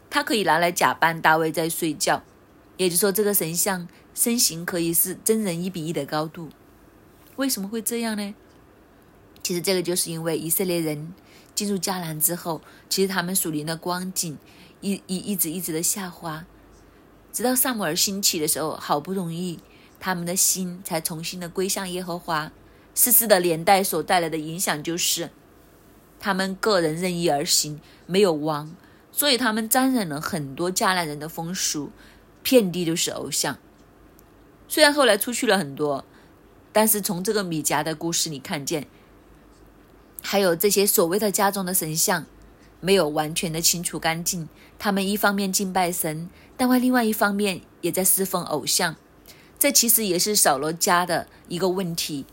[0.09, 2.23] 他可以拿来假扮大卫在睡觉，
[2.77, 6.49] 也就是说，这个神像身形可以是真人一比一的高度。
[7.35, 8.35] 为什么会这样呢？
[9.41, 11.13] 其实这个就是因为以色列人
[11.55, 14.37] 进入迦南之后，其实他们属灵的光景
[14.81, 16.45] 一一一直一直的下滑，
[17.31, 19.59] 直到萨姆尔兴起的时候，好不容易。
[20.01, 22.51] 他们的心才重新的归向耶和华。
[22.95, 25.29] 世事的年代所带来的影响就是，
[26.19, 28.75] 他们个人任意而行，没有王，
[29.11, 31.91] 所以他们沾染了很多迦南人的风俗，
[32.43, 33.57] 遍地都是偶像。
[34.69, 36.05] 虽然后来出去了很多，
[36.71, 38.87] 但是从这个米迦的故事里看见，
[40.21, 42.27] 还有这些所谓的家中的神像，
[42.79, 44.47] 没有完全的清除干净。
[44.77, 48.95] 他们一方面敬拜神，但外另外一方面也在侍奉偶像。
[49.57, 52.27] 这其实也是扫罗家的一个问题，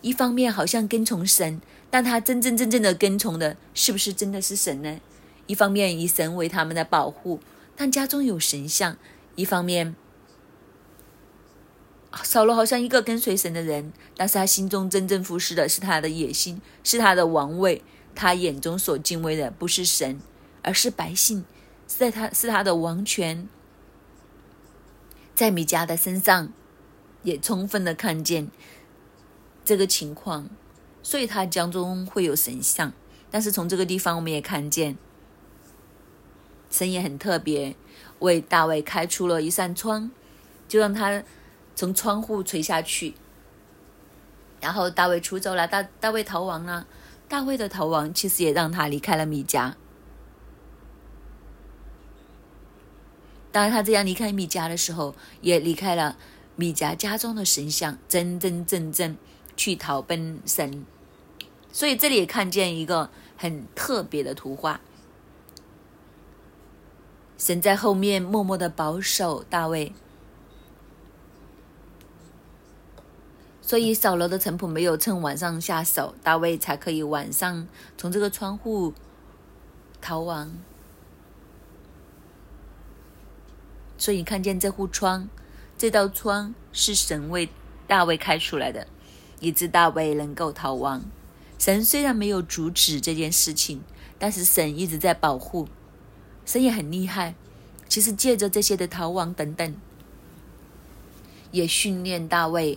[0.00, 5.00] 一方面好像跟从神，但他真真正正的跟从的是不是真的是神呢？
[5.46, 7.40] 一方面以神为他们的保护，
[7.76, 8.94] 但家中有神像；
[9.34, 9.96] 一方面，
[12.22, 17.82] 扫罗好像一个跟随神的人，但是他心中真正服侍的是他的野心，是他的王位，
[18.14, 20.20] 他眼中所敬畏的不是神，
[20.62, 21.44] 而是百姓，
[21.86, 23.48] 是在他是他的王权，
[25.34, 26.52] 在米迦的身上。
[27.22, 28.48] 也充分的看见
[29.62, 30.48] 这个情况，
[31.02, 32.94] 所以他家中会有神像。
[33.30, 34.96] 但是从这个地方，我们也看见
[36.70, 37.76] 神也很特别，
[38.20, 40.10] 为大卫开出了一扇窗，
[40.66, 41.22] 就让他
[41.74, 43.14] 从窗户垂下去。
[44.60, 46.86] 然后大卫出走了，大大卫逃亡了。
[47.28, 49.74] 大卫的逃亡其实也让他离开了米迦。
[53.52, 56.16] 当，他这样离开米迦的时候，也离开了。
[56.56, 59.16] 米迦家中的神像真真正正
[59.56, 60.84] 去逃奔神，
[61.72, 64.82] 所以这里也看见一个很特别的图画。
[67.38, 69.94] 神在后面默默的保守大卫，
[73.70, 78.92] 所以扫楼的陈普没有趁晚上下手，大卫才可以晚上从这个窗户
[80.00, 80.50] 逃亡。
[83.96, 85.28] 所以看见这户窗。
[85.78, 87.48] 这道窗是神为
[87.86, 88.88] 大卫开出来的，
[89.38, 91.04] 以致大卫能够逃亡。
[91.56, 93.84] 神虽然没有阻止这件事情，
[94.18, 95.68] 但是神一直在保护。
[96.44, 97.36] 神也很厉害，
[97.88, 99.76] 其实借着这些的逃亡等等，
[101.52, 102.76] 也训练大卫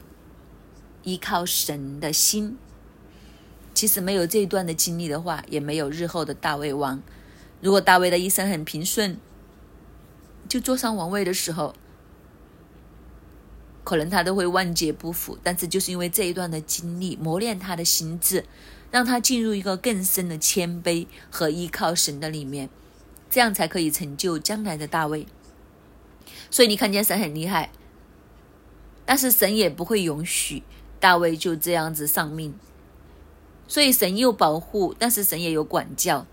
[1.04, 2.58] 依靠神的心。
[3.74, 7.02] 其实没有这一段的经历的话，也没有日后的大卫王。
[7.62, 9.18] 如果大卫的一生很平顺，
[10.48, 11.76] 就坐上王位的时候。
[13.86, 15.38] 可能他都会万劫不复。
[15.44, 18.46] 但是就是因为这一段的经历，磨练他的心智，
[18.90, 22.70] 让他进入一个更深的谦卑和依靠神的里面，
[23.30, 25.28] 这样才可以成就将来的大卫。
[26.50, 27.72] 所以你看见神很厉害，
[29.06, 30.64] 但是神也不会允许
[31.04, 32.54] 大卫就这样子丧命。
[33.68, 36.26] 所以神有保护，但是神也有管教。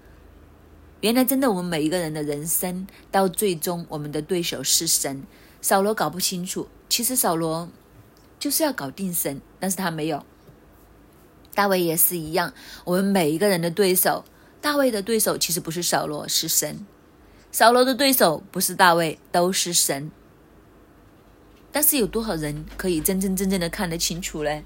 [1.01, 5.25] 原来真的，我们每一个人的人生到最终，我们的对手是神。
[5.61, 7.69] 扫罗搞不清楚，其实扫罗
[8.39, 10.25] 就是要搞定神，但是他没有。
[11.53, 12.55] 大卫也是一样，
[12.85, 14.25] 我们每一个人的对手，
[14.61, 16.87] 大卫的对手其实不是扫罗，是神。
[17.51, 20.13] 扫罗的对手不是大卫，都是神。
[21.73, 24.65] 但是有多少人可以真真正正的看得清楚嘞？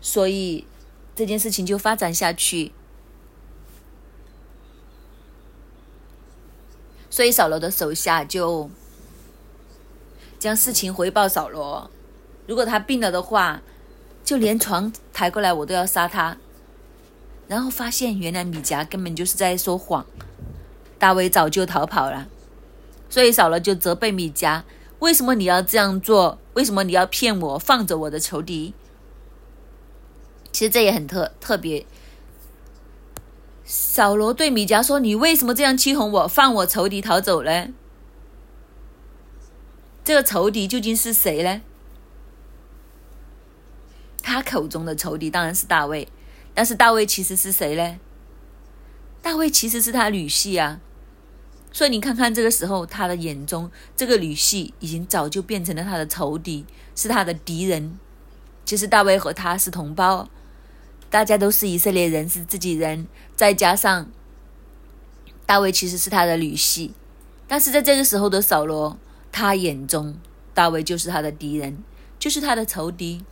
[0.00, 0.66] 所以
[1.14, 2.72] 这件事情就发展下去。
[7.10, 8.70] 所以扫罗的手下就
[10.38, 11.90] 将事情回报扫罗。
[12.46, 13.60] 如果他病了的话，
[14.24, 16.38] 就连床抬过来我都要杀他。
[17.46, 20.06] 然后发现原来米迦根本就是在说谎，
[20.98, 22.26] 大卫早就逃跑了。
[23.10, 24.62] 所以扫罗就责备米迦：
[25.02, 26.38] 为什么你要这样做？
[26.54, 28.72] 为什么你要骗我，放着我的仇敌？
[30.52, 31.84] 其实这也很特特别。
[33.64, 37.70] 扫罗对米迦说：“你为什么这样欺哄我，放我仇敌逃走呢？
[40.04, 41.62] 这个仇敌究竟是谁呢？
[44.22, 46.06] 他口中的仇敌当然是大卫，
[46.54, 47.98] 但是大卫其实是谁呢？
[49.20, 50.80] 大卫其实是他女婿啊。
[51.72, 57.98] 所以你看看，这个时候他的眼中，这个女婿已经早就变成了他的仇敌，是他的敌人。
[58.64, 60.28] 其实大卫和他是同胞。”
[61.10, 63.06] 大家都是以色列人，是自己人，
[63.36, 64.10] 再加上
[65.44, 66.92] 大卫其实是他的女婿，
[67.46, 68.96] 但是在这个时候的扫罗，
[69.30, 70.16] 他眼中
[70.54, 71.84] 大卫就是他的敌人，
[72.18, 73.22] 就是他的仇敌。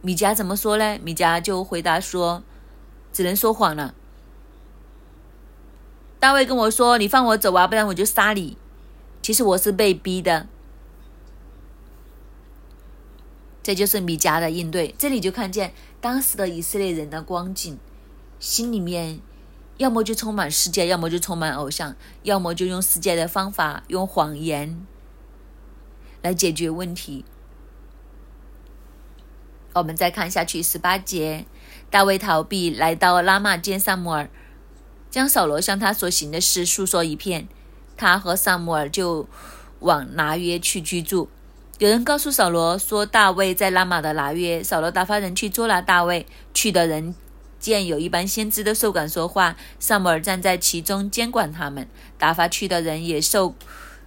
[0.00, 0.98] 米迦怎么说呢？
[1.04, 2.42] 米迦就回答说
[3.12, 3.94] ：“只能说谎了。”
[6.20, 8.56] 大卫跟我说：“你放我走啊，不然我就杀你。”
[9.22, 10.46] 其实我是被逼的。
[13.62, 14.94] 这就是米迦的应对。
[14.96, 15.72] 这里就看见。
[16.02, 17.78] 当时的以色列人的光景，
[18.38, 19.20] 心里面
[19.76, 24.86] 要么就充满世界，要么就充满偶像，要么就用世界的方法，用谎言
[26.22, 27.26] 来解决问题。
[29.74, 31.44] 我们再看下去，十八节，
[31.90, 34.30] 大卫逃避来到拉玛见萨摩尔，
[35.10, 37.48] 将扫罗向他所行的事诉说一遍，
[37.96, 39.28] 他和萨摩尔就
[39.80, 41.28] 往拿约去居住。
[41.78, 44.62] 有人告诉扫罗说，大卫在拉玛的拿约。
[44.62, 46.26] 扫罗打发人去捉拿大卫。
[46.52, 47.14] 去的人
[47.58, 51.88] 见有一班先知的受感说话，萨姆尔站在其中监管他们。
[52.18, 53.54] 打发去的人也受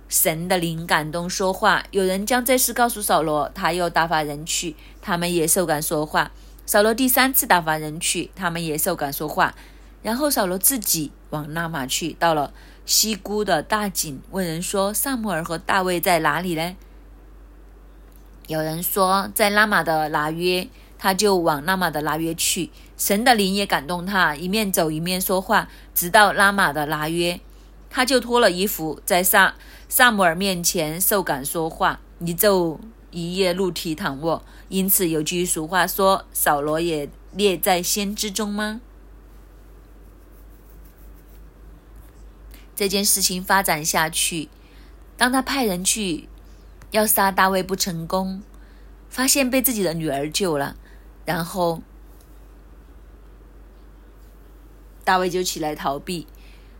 [0.07, 1.83] 神的灵感动说话。
[1.89, 6.31] 有人将这事告诉扫罗，他又打发人去，他们也受感说话。
[6.67, 9.55] 扫罗第三次打发人去，他们也受感说话。
[10.03, 12.53] 然后扫罗自己往拉玛去，到了
[12.85, 16.75] 西姑的大井，问人说：“萨姆尔和大卫在哪里呢？”
[18.47, 20.67] 有人说，在拉玛的拿约，
[20.99, 22.69] 他就往拉玛的拿约去。
[22.97, 27.39] 神的灵也感动他，一面走一面说话，直到拉玛的拿约，
[27.89, 29.55] 他就脱了衣服，在萨
[29.87, 32.77] 萨姆尔面前受感说话，一昼
[33.11, 34.43] 一夜露体躺卧。
[34.67, 38.81] 因此有句俗话说：“扫罗也列在先知中吗？”
[42.75, 44.49] 这件事情发展下去，
[45.17, 46.29] 当他派人去。
[46.91, 48.43] 要杀大卫不成功，
[49.09, 50.75] 发现被自己的女儿救了，
[51.25, 51.81] 然后
[55.03, 56.27] 大卫就起来逃避。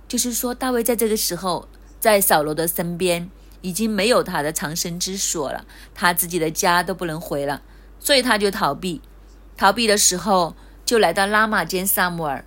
[0.08, 1.68] 就是说，大卫在这个时候
[2.00, 7.64] 在扫罗的身边，已经没有他的藏身之所了，他自己的家都不能回了，
[8.00, 9.02] 所以他就逃避。
[9.58, 12.46] 逃避的时候，就来到拉玛见萨姆尔。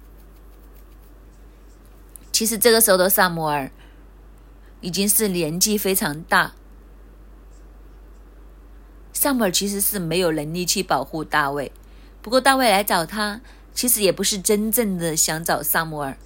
[2.37, 3.70] 其实这个时候的萨摩尔
[4.83, 6.53] 已经是年纪非常大。
[9.11, 11.72] 萨摩尔其实是没有能力去保护大卫，
[12.20, 13.41] 不过大卫来找他，
[13.72, 16.18] 其实也不是真正的想找萨摩尔，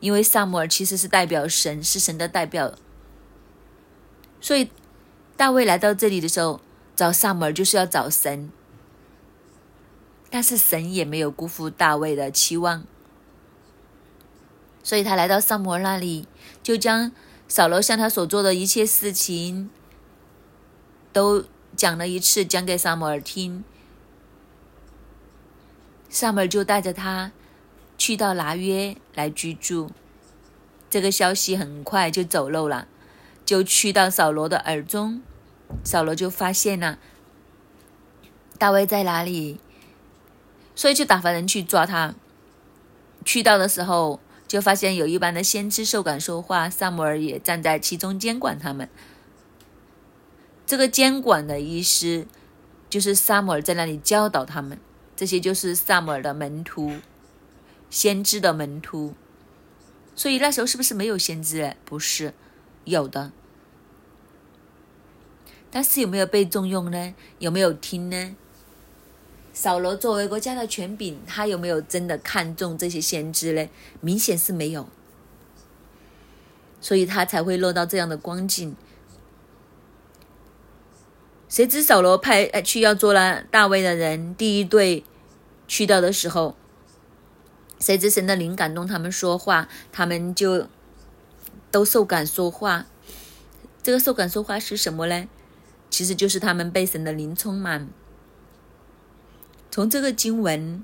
[0.00, 2.74] 因为萨摩尔其实是代表神，是神的代表，
[4.40, 4.68] 所以
[5.36, 6.60] 大卫来到这里的时候
[6.96, 8.50] 找萨摩尔就是要找神，
[10.28, 12.84] 但是神也没有辜负大卫的期望，
[14.82, 16.26] 所以他来到萨摩尔那里，
[16.62, 17.12] 就将
[17.48, 19.70] 扫罗向他所做的一切事情
[21.12, 21.44] 都。
[21.76, 23.64] 讲了一次，讲给萨摩尔听。
[26.10, 27.30] 萨摩尔就带着他
[27.96, 29.90] 去到拿约来居住。
[30.90, 32.88] 这个消息很快就走漏了，
[33.46, 35.22] 就去到扫罗的耳中。
[35.84, 36.98] 扫罗就发现了
[38.58, 39.60] 大卫在哪里，
[40.74, 42.14] 所以就打发人去抓他。
[43.24, 44.20] 去到的时候，
[44.50, 48.88] 就发现有一班的先知受感说话，萨摩尔也站在其中监管他们。
[50.66, 52.26] 这个监管的意思，
[52.88, 54.80] 就是萨摩尔在那里教导他们，
[55.14, 56.94] 这些就是萨摩尔的门徒，
[57.90, 59.14] 先知的门徒。
[60.16, 61.76] 所以那时候是不是没有先知？
[61.84, 62.34] 不是，
[62.82, 63.30] 有的。
[65.70, 67.14] 但是有没有被重用呢？
[67.38, 68.34] 有没有听呢？
[69.60, 73.68] 扫罗作为国家的权柄，他有没有真的看重这些先知呢？
[74.00, 74.88] 明显是没有，
[76.80, 78.74] 所以他才会落到这样的光景。
[81.50, 85.04] 谁知扫罗派去要捉拿大卫的人，第一队
[85.68, 86.56] 去到的时候，
[87.78, 90.68] 谁知神的灵感动他们说话，他们就
[91.70, 92.86] 都受感说话。
[93.82, 95.28] 这个受感说话是什么呢？
[95.90, 97.90] 其实就是他们被神的灵充满。
[99.70, 100.82] 从这个经文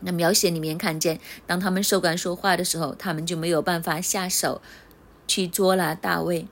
[0.00, 4.62] 那描写里面看见，当他们受感说话的时候，他们就没有办法下手
[5.26, 6.48] 去捉拿大卫，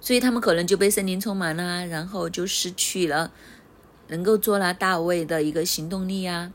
[0.00, 3.32] 所以他们可能就被森林充满了，然后就失去了
[4.08, 6.52] 能够捉拿大卫的一个行动力啊，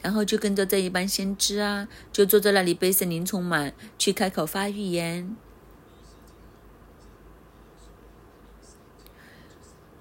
[0.00, 5.36] 然后就跟着这一班先知啊，就坐在那里被森林充满，去开口发预言。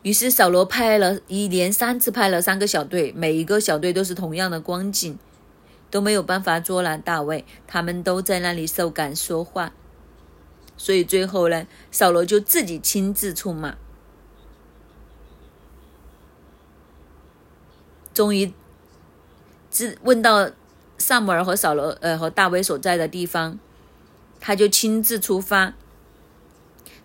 [0.04, 5.18] 于是扫罗派了一连三次派了三个小队，每一个小队都是同样的光景，
[5.89, 9.72] 都没有办法捉拿大卫，他们都在那里受感说话。
[10.76, 13.78] 所以最后呢，扫罗就自己亲自出马，
[18.14, 18.51] 终于
[19.70, 20.51] 自问到
[20.97, 23.58] 萨姆尔和扫罗呃和大卫所在的地方，
[24.41, 25.76] 他就亲自出发。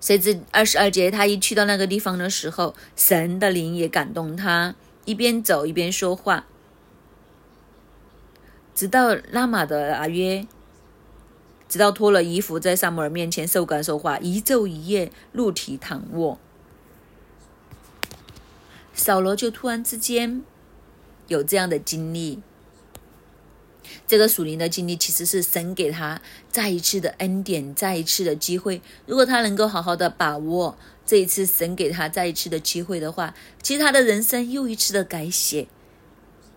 [0.01, 4.75] 谁知二十二节，他一去到那个地方的时候，神的灵也感动他，
[5.05, 6.47] 一边走一边说话，
[8.75, 10.47] 直到拉玛的阿约，
[11.69, 16.39] 直到脱了衣服在萨摩尔面前受感受话，一昼一夜露体躺卧，
[18.95, 20.43] 扫罗就突然之间
[21.27, 22.41] 有这样的经历。
[24.07, 26.21] 这个属灵的经历其实是神给他
[26.51, 28.81] 再一次的恩典，再一次的机会。
[29.07, 30.77] 如果他能够好好的把握
[31.07, 35.67] 这一次神给他再一次的机会的话，其实他的人生又一次的改写。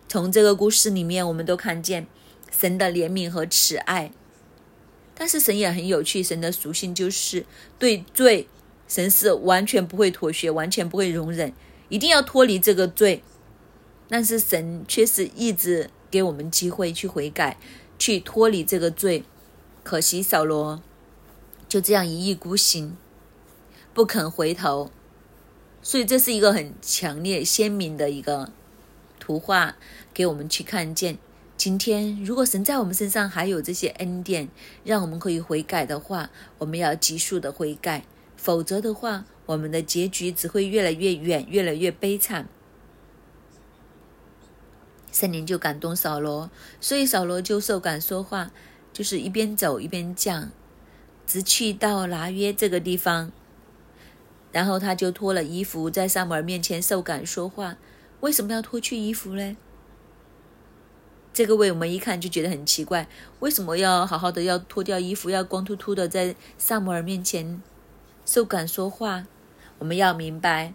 [0.07, 2.05] 从这个故事里面，我们都看见
[2.51, 4.11] 神的怜悯和慈爱。
[5.13, 7.45] 但是神也很有趣，神的属性就是
[7.77, 8.47] 对罪，
[8.87, 11.53] 神是完全不会妥协，完全不会容忍，
[11.89, 13.23] 一定要脱离这个罪。
[14.09, 15.89] 但是神却是一直。
[16.11, 17.57] 给我们机会去悔改，
[17.97, 19.23] 去脱离这个罪。
[19.81, 20.83] 可惜扫罗
[21.67, 22.95] 就这样一意孤行，
[23.93, 24.91] 不肯回头。
[25.81, 28.51] 所以这是一个很强烈、鲜明的一个
[29.19, 29.75] 图画，
[30.13, 31.17] 给我们去看见。
[31.57, 34.49] 今天如果神在我们身上还有这些恩典，
[34.83, 38.01] 让我们可以悔改的话，我们要急速的悔改；
[38.35, 42.47] 否则的话，我们的结局只会越来越远，越来越悲惨。
[45.21, 46.49] 圣灵就感动扫罗，
[46.79, 48.49] 所以扫罗就受感说话，
[48.91, 50.49] 就是一边走一边讲，
[51.27, 53.31] 直去到拿约这个地方，
[54.51, 57.77] 然后他就脱了衣服，在萨摩尔面前受感说话。
[58.21, 59.55] 为什么要脱去衣服呢？
[61.31, 63.07] 这个位我们一看就觉得很奇怪，
[63.41, 67.61] 为什么要好好的要脱掉衣服，要光秃秃的在萨摩尔面前
[68.25, 69.27] 受感说话？
[69.77, 70.73] 我们要明白，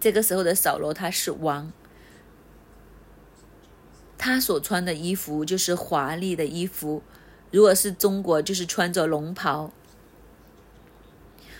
[0.00, 1.72] 这个时候的扫罗他是王。
[4.18, 7.02] 他所穿的衣服就是华丽的衣服，
[7.50, 9.72] 如果是中国，就是穿着龙袍，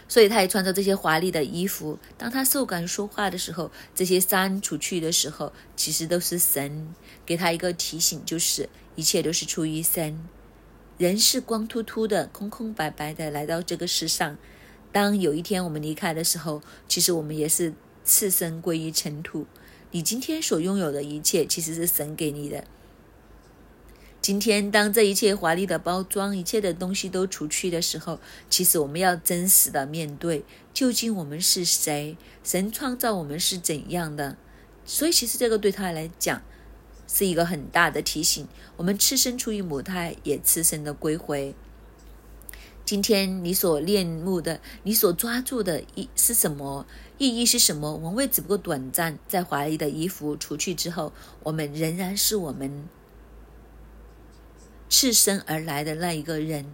[0.08, 1.98] 所以他也穿着这些华丽的衣服。
[2.16, 6.94] 当他受感说话的时候，这些山出去的时候，其实都是神
[7.24, 10.18] 给他一个提醒，就是一切都是出于神。
[10.98, 14.38] 人是光秃秃的、空空白白的来到这个世上，
[14.92, 19.46] 当有一天我们离开的时候，其实我们也是赤身归于尘土。
[19.96, 22.64] 你今天所拥有的一切，其实是神给你的。
[24.20, 28.20] 今天，当这一切华丽的包装、一切的东西都除去的时候，
[28.50, 30.44] 其实我们要真实的面对，
[30.74, 32.18] 究竟我们是谁？
[32.44, 34.36] 神创造我们是怎样的？
[34.84, 36.42] 所以，其实这个对他来讲
[37.08, 38.46] 是一个很大的提醒。
[38.76, 41.54] 我们赤身出于母胎，也赤身的归回。
[42.84, 46.86] 今天你所恋慕的，你所抓住的一是什么？
[47.18, 47.96] 意义是什么？
[47.96, 51.12] 王位只不过短暂，在华丽的衣服除去之后，
[51.44, 52.86] 我们仍然是我们
[54.90, 56.66] 赤身而来的那一个人。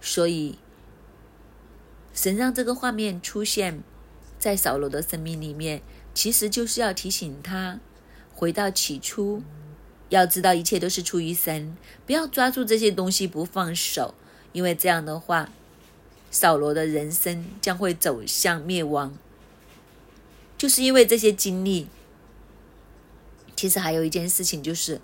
[0.00, 0.58] 所以，
[2.14, 3.82] 神让这个画面出现
[4.38, 5.82] 在扫罗的生命里面，
[6.14, 7.80] 其实就是要提醒他
[8.32, 9.42] 回到起初，
[10.08, 14.14] 要知道一切都是出于神，不要抓住这些东西不放手，
[14.52, 15.50] 因为这样的话，
[16.30, 19.18] 扫罗的人生将会走向灭亡。
[20.58, 21.86] 就是因为这些经历。
[23.56, 25.00] 其实还有一件事情，就是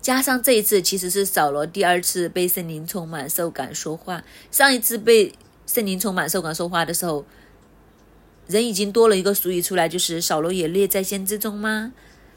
[0.00, 4.24] 加上这一次，其实是扫罗第二次被圣灵充满、受感说话。
[4.50, 5.34] 上一次被
[5.66, 7.26] 圣灵充满、受感说话的时候，
[8.46, 11.92] 人已经多了一个俗语出来，就是扫罗也列在先知中吗？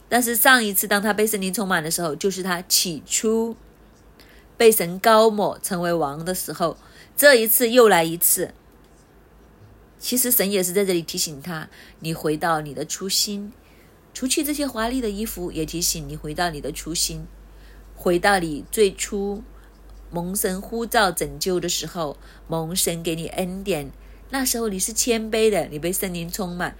[0.10, 3.56] 但是上一次当他被圣灵充满的时候，就是他起初
[4.58, 6.78] 被神高抹成为王的时候。
[7.16, 8.54] 这一次又来一次，
[10.06, 11.68] 其实神也是在这里提醒他：
[12.00, 13.52] 你回到你的初心。
[14.14, 17.26] 除去这些华丽的衣服，也提醒你回到你的初心，
[17.96, 19.42] 回到你最初
[20.12, 23.90] 蒙神呼召拯救的时候，蒙神给你恩典，
[24.30, 26.76] 那时候你是谦卑的，你被圣灵充满。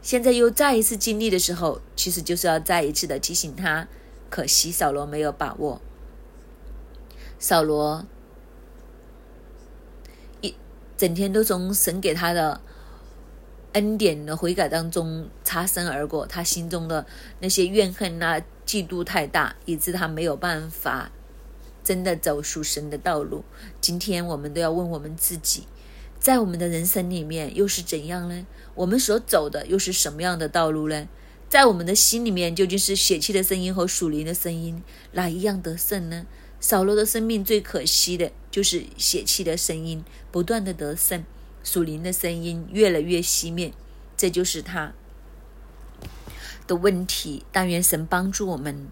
[0.00, 3.88] 现在又再一次经历的时候，其实就是要再一次的提醒他。
[4.30, 5.82] 可惜扫罗没有把握，
[7.40, 8.06] 扫罗
[11.02, 12.60] 整天都从神给他的。
[13.72, 17.06] 恩典的悔改当中擦身而过，他心中的
[17.40, 21.10] 那些怨恨啊、嫉妒太大，以致他没有办法
[21.82, 23.42] 真的走属神的道路。
[23.80, 25.64] 今天我们都要问我们自己，
[26.20, 28.46] 在我们的人生里面又是怎样呢？
[28.74, 31.08] 我们所走的又是什么样的道路呢？
[31.48, 34.82] 在我们的心里面究竟是血气的声音和属灵的声音
[35.12, 36.26] 哪一样得胜呢？
[36.60, 41.24] 扫罗的生命最可惜的就是血气的声音不断的得胜。
[41.64, 43.72] 属灵的声音越来越熄灭，
[44.16, 44.92] 这就是他
[46.66, 47.44] 的问题。
[47.52, 48.88] 但愿神帮助我们，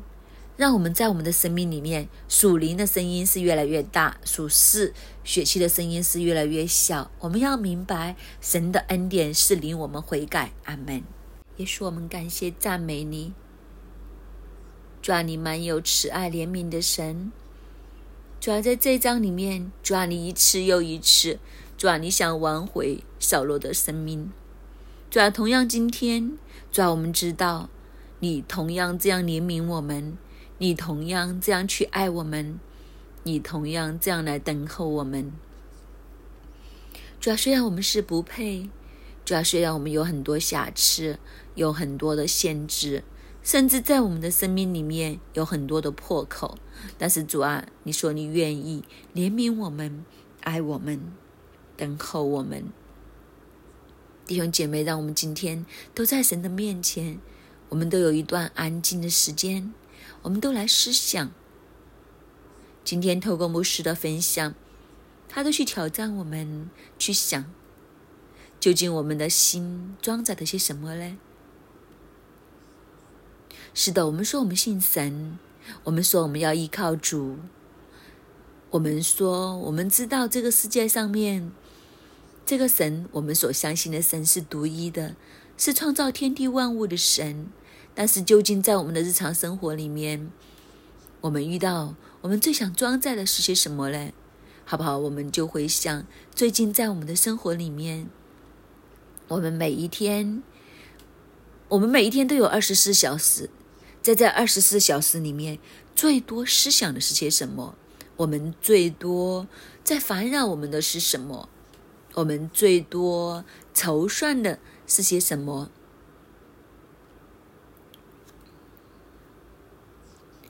[0.57, 4.95] 让我们在我们的生命里面，属灵的声音是越来越大，属世
[5.25, 7.11] 血气的声音是越来越小。
[7.19, 10.53] 我们要明白，神的恩典是领我们悔改。
[10.67, 11.03] 阿门。
[11.57, 13.35] 也是我们感谢赞美你，
[15.03, 17.33] 主啊，你满有慈爱怜悯的神。
[18.41, 21.39] 主要在这一章里面，主啊，你一次又一次。
[21.77, 24.33] 主啊，你想挽回扫罗的生命。
[25.11, 26.39] 主啊，同样今天，
[26.73, 27.69] 主啊，我们知道
[28.21, 30.17] 你同样这样怜悯我们，
[30.57, 32.59] 你同样这样去爱我们，
[33.25, 35.31] 你同样这样来等候我们。
[37.21, 38.71] 主啊，虽然我们是不配，
[39.27, 41.19] 主啊，虽然我们有很多瑕疵，
[41.57, 43.05] 有很多的限制，
[43.43, 46.59] 甚至在我们的生命里面有很多的破口，
[46.99, 48.85] 但是主啊，你说你愿意
[49.15, 50.05] 怜悯我们，
[50.41, 51.13] 爱我们。
[51.77, 52.65] 等候我们，
[54.27, 55.65] 弟兄姐妹，让我们今天
[55.95, 57.19] 都在神的面前，
[57.71, 59.73] 我们都有一段安静的时间，
[60.21, 61.33] 我们都来思想。
[62.85, 64.55] 今天透过牧师的分享，
[65.27, 66.69] 他都去挑战我们，
[66.99, 67.47] 去想，
[68.61, 71.17] 究竟我们的心装载的些什么呢？
[73.73, 75.39] 是的，我们说我们信神，
[75.85, 77.37] 我们说我们要依靠主，
[78.71, 81.53] 我们说我们知道这个世界上面。
[82.45, 85.15] 这个神，我们所相信的神是独一的，
[85.57, 87.47] 是创造天地万物的神。
[87.95, 90.33] 但是，究竟在我们的日常生活里面，
[91.21, 94.11] 我们遇到我们最想装载的是些什么呢？
[94.65, 94.99] 好不好？
[94.99, 96.05] 我们就回想，
[96.35, 98.09] 最近在我们的生活里面，
[99.29, 100.43] 我们每一天，
[101.69, 103.49] 我们每一天都有二十四小时，
[104.03, 105.59] 在这二十四小时里面，
[105.95, 107.77] 最多思想的是些什么？
[108.17, 109.47] 我们最多
[109.83, 111.49] 在烦扰我们的是什么？
[112.15, 115.71] 我们最多筹算的是些什么？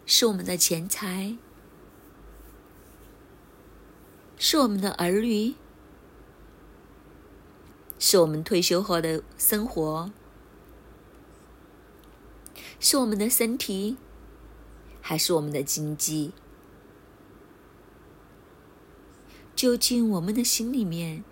[0.06, 1.36] 是我们的钱财？
[4.38, 5.54] 是我们的儿女？
[7.98, 10.10] 是我们退休后的生活？
[12.80, 13.98] 是我们的身体？
[15.02, 16.32] 还是我们的经济？
[19.54, 21.22] 究竟我们的心里面？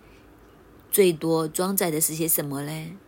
[0.90, 2.98] 最多装载的是些什么呢？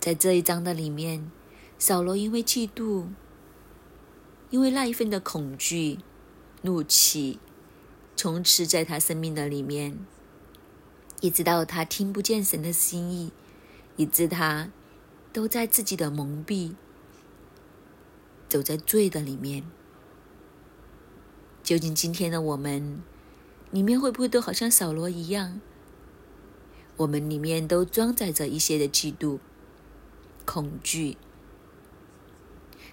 [0.00, 1.30] 在这一章的里面，
[1.78, 3.08] 扫罗因为嫉妒，
[4.48, 5.98] 因为那一份的恐惧、
[6.62, 7.38] 怒气，
[8.16, 9.98] 充斥在他生命的里面，
[11.20, 13.32] 一直到他听不见神的心意，
[13.96, 14.70] 以致他
[15.32, 16.74] 都在自己的蒙蔽，
[18.48, 19.64] 走在罪的里面。
[21.62, 23.02] 究竟今天的我们，
[23.70, 25.60] 里面会不会都好像扫罗一样？
[26.98, 29.38] 我们里面都装载着一些的嫉妒、
[30.44, 31.16] 恐惧，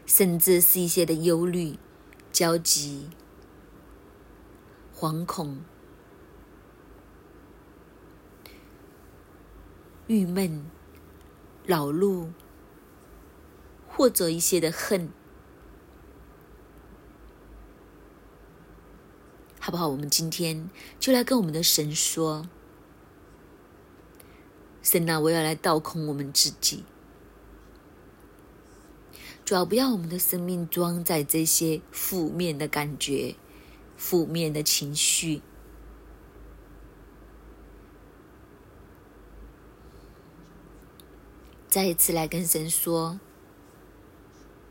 [0.05, 1.77] 甚至是一些的忧虑、
[2.31, 3.09] 焦急。
[4.95, 5.59] 惶恐、
[10.07, 10.65] 郁闷、
[11.67, 12.31] 恼怒，
[13.87, 15.09] 或者一些的恨，
[19.59, 19.87] 好不好？
[19.87, 22.47] 我们今天就来跟我们的神说
[24.83, 26.83] ：“神啊，我要来倒空我们自己。”
[29.45, 33.35] 主要不要我们的生命装载这些负面的感觉、
[33.97, 35.41] 负面的情绪。
[41.73, 43.19] 再一次来跟神说：“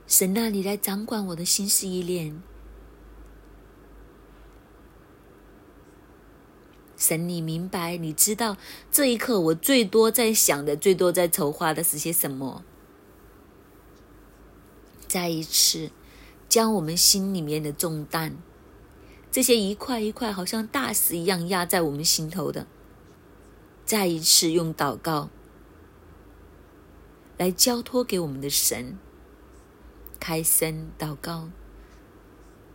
[0.07, 2.41] 神啊，你来掌管我的心思意念。
[6.97, 8.57] 神，你明白，你知道，
[8.93, 12.63] 这一刻我最多在想的、最多在筹划的是些什么？”
[15.09, 15.91] 再一次，
[16.49, 18.37] 将我们心里面的重担，
[19.33, 22.69] 这些一块一块好像大石一样压在我们心头的，
[23.85, 25.31] 再一次用祷告
[27.39, 28.99] 来交托给我们的神，
[30.21, 31.51] 开声祷告，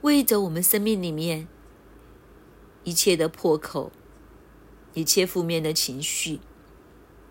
[0.01, 1.47] 为着我们生命里面
[2.83, 3.91] 一切的破口，
[4.93, 6.39] 一切负面的情绪、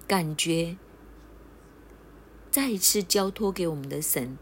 [0.07, 0.77] 感觉，
[2.51, 4.39] 再一次交托给我们的神。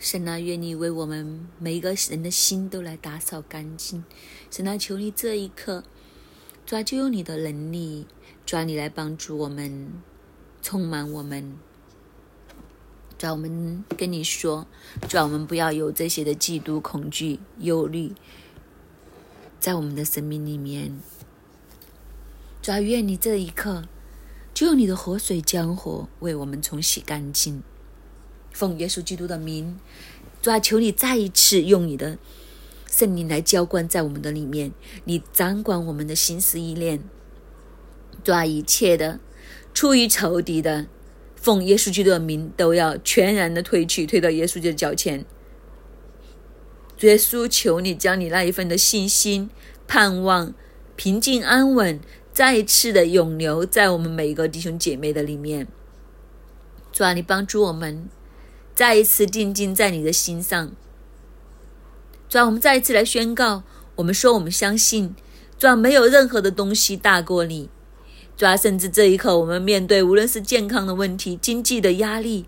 [0.00, 4.04] 神啊，愿你为我们每一个人的心都来打扫干净。
[4.50, 5.82] 神啊，求你这一刻，
[6.64, 8.06] 抓就用你的能力，
[8.46, 9.92] 抓你来帮助我们，
[10.68, 11.56] 充满我们。
[13.16, 14.66] 抓我们跟你说，
[15.08, 18.12] 抓我们不要有这些的嫉妒、恐惧、忧虑，
[19.58, 21.00] 在我们的生命里面。
[22.60, 23.84] 抓愿你这一刻，
[24.52, 27.62] 就用你的活水江河为我们冲洗干净。
[28.52, 29.80] 奉耶稣基督的名，
[30.42, 32.18] 主啊，求你再一次用你的
[32.86, 34.72] 圣灵来浇灌在我们的里面，
[35.04, 37.02] 你掌管我们的心思意念，
[38.22, 39.18] 主啊，一切的
[39.78, 40.86] 出于仇敌的，
[41.36, 45.24] 奉耶稣基督的名，都要全然的退去，退到耶稣基督的脚前。
[46.98, 49.48] 耶稣，求你将你那一份的信心、
[49.86, 50.52] 盼望、
[50.96, 52.00] 平静安稳，
[52.32, 55.68] 再一次的永留在我们每一个弟兄姐妹的里面。
[56.90, 58.08] 主啊，你帮助我们。
[58.74, 60.72] 再一次定睛在你的心上，
[62.28, 63.62] 主啊，我们再一次来宣告，
[63.94, 65.14] 我们说我们相信，
[65.56, 67.70] 主啊，没有任何的东西大过你，
[68.38, 72.46] 主要，甚至这一刻我们面对无论是健康的问题、经济的压力，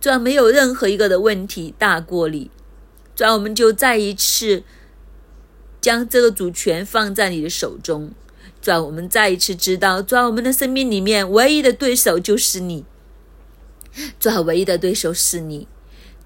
[0.00, 2.50] 主要，没有任何一个的问题大过你，
[3.14, 4.62] 主要，我们就再一次
[5.78, 8.12] 将这个主权放在你的手中，
[8.62, 12.86] 主要，我们再一次知道，主要，我们的生命里面唯一的对手就是你。
[14.18, 15.68] 主啊，唯一的对手是你，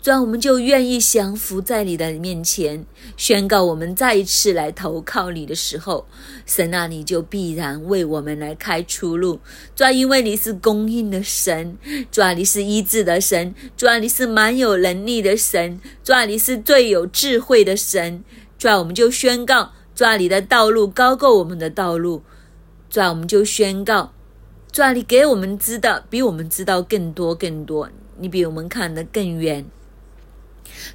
[0.04, 2.84] 主啊，我们就愿意降服在你的面前，
[3.16, 6.06] 宣告我们再一次来投靠你的时候，
[6.44, 9.40] 神啊，你就必然为我们来开出路。
[9.74, 11.78] 主啊，因为你是供应的神，
[12.12, 18.22] 主啊，你是医治的神，主啊，你是蛮有能力的神，主啊，你是最有智慧的神。
[18.58, 22.22] 主啊，我们就宣告，主啊，你的道路高过我们的道路。
[22.90, 24.12] 主啊，我们就宣告。
[24.70, 27.88] 主啊，你给我们知道，比我们知道更多更多，
[28.18, 29.64] 你比我们看得更远。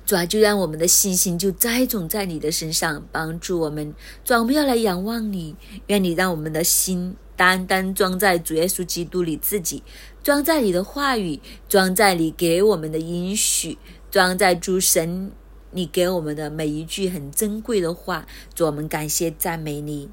[0.06, 3.94] 主啊，就让我们的信心就栽种在你的身上，帮助我们。
[4.24, 5.56] 主啊，我们要来仰望你，
[5.88, 9.84] 愿你让我们的心单单装在主耶稣基督里，自己
[10.24, 13.78] 装在你的话语，装在你给我们的应许，
[14.12, 15.32] 装在主神
[15.72, 18.26] 你给我们的每一句很珍贵的话。
[18.54, 20.10] 主，我们感谢赞美你。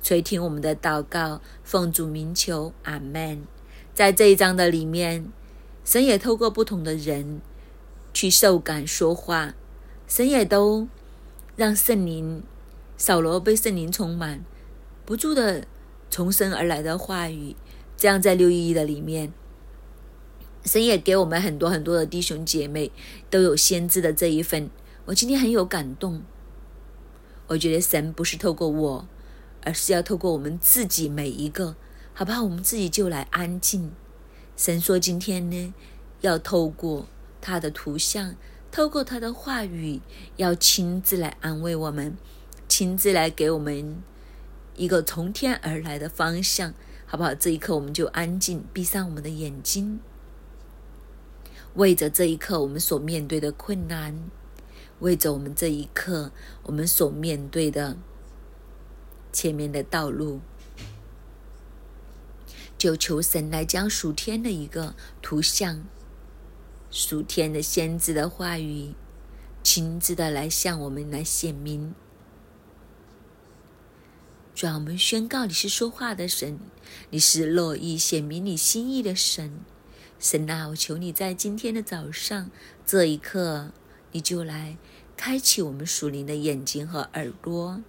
[0.00, 3.42] 垂听我们的祷告，奉主名求，阿门。
[3.92, 5.26] 在这一章的里面，
[5.84, 7.40] 神也透过不同的人
[8.18, 9.54] 去受感说话，
[10.08, 10.88] 神也都
[11.54, 12.42] 让圣灵
[12.96, 14.44] 扫罗被圣灵充满，
[15.04, 15.68] 不住的
[16.10, 17.54] 从生而来的话语。
[17.96, 19.32] 这样在六一一的里面，
[20.64, 22.90] 神也给我们很多很多的弟兄姐妹
[23.30, 24.68] 都有先知的这一份。
[25.04, 26.24] 我今天很有感动，
[27.46, 29.06] 我觉得神不是透过我。
[29.62, 31.76] 而是要透过我们自己每一个，
[32.14, 32.42] 好不好？
[32.42, 33.92] 我们自己就来安静。
[34.56, 35.72] 神说：“今天呢，
[36.20, 37.06] 要透过
[37.40, 38.36] 他的图像，
[38.70, 40.00] 透过他的话语，
[40.36, 42.16] 要亲自来安慰我们，
[42.68, 44.02] 亲自来给我们
[44.76, 46.74] 一个从天而来的方向，
[47.06, 50.00] 好不好？”这一刻，我们就安静，闭上我们的眼睛，
[51.74, 54.30] 为着这一刻我们所面对的困难，
[55.00, 56.32] 为着我们这一刻
[56.64, 57.96] 我们所面对的。
[59.30, 60.40] 前面的道路，
[62.78, 65.84] 就求神来将属天的一个图像、
[66.90, 68.94] 属天的先知的话语，
[69.62, 71.94] 亲自的来向我们来显明。
[74.54, 76.58] 主啊，我们宣告你是说话的神，
[77.10, 79.60] 你是乐意显明你心意的神。
[80.18, 82.50] 神啊，我求你在今天的早上
[82.84, 83.70] 这一刻，
[84.10, 84.78] 你就来
[85.16, 87.82] 开启我们属灵的眼睛和耳朵，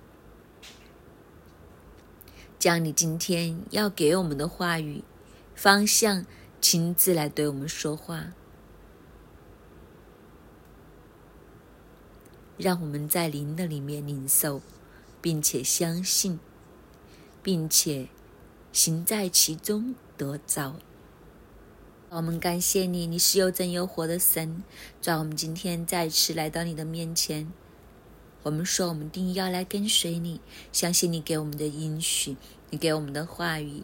[2.60, 5.04] 将你今天要给我们的话语
[5.56, 6.26] 方向
[6.62, 8.34] 亲自来对我们说话，
[12.60, 14.62] 让我们在灵的里面领受，
[15.22, 16.38] 并且相信，
[17.42, 18.10] 并且
[18.74, 20.76] 行在其中得着。
[22.10, 24.62] 我们感谢你，你是又真又活的神。
[25.02, 27.50] 主，我们今天再次来到你的面前，
[28.44, 30.42] 我们说我们定要来跟随你，
[30.74, 32.36] 相信你给我们的应许，
[32.72, 33.84] 你给我们的话语。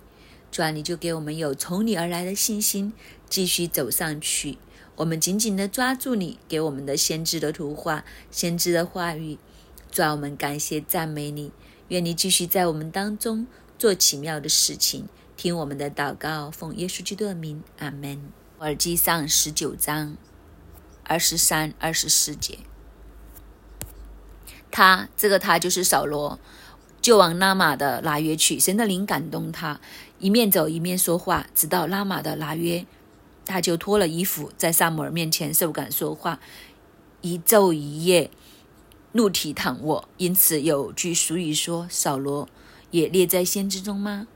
[0.52, 2.92] 主啊，你就给我们有从你而来的信心，
[3.30, 4.58] 继续走上去。
[4.98, 9.38] 我们紧紧的抓住你给我们的先知的图画、先知的话语。
[9.92, 11.52] 主啊，我们感谢赞美你，
[11.90, 15.08] 愿你继续在我们当中做奇妙的事情。
[15.38, 18.22] 听我们的祷告，奉耶稣基督的名，阿门。
[18.60, 20.16] 耳机上十九章
[21.04, 22.60] 二十三、二十四节，
[24.72, 26.40] 他这个他就是扫罗，
[27.02, 28.58] 就往拉玛的拉约去。
[28.58, 29.82] 神的灵感动他，
[30.20, 32.86] 一面走一面说话，直到拉玛的拉约，
[33.46, 36.40] 他就脱了衣服，在萨姆尔面前受感说话，
[37.22, 38.32] 一昼一夜，
[39.12, 40.10] 怒体躺卧。
[40.18, 42.50] 因此有句俗语说：“扫罗
[42.92, 44.28] 也列在先知中吗？”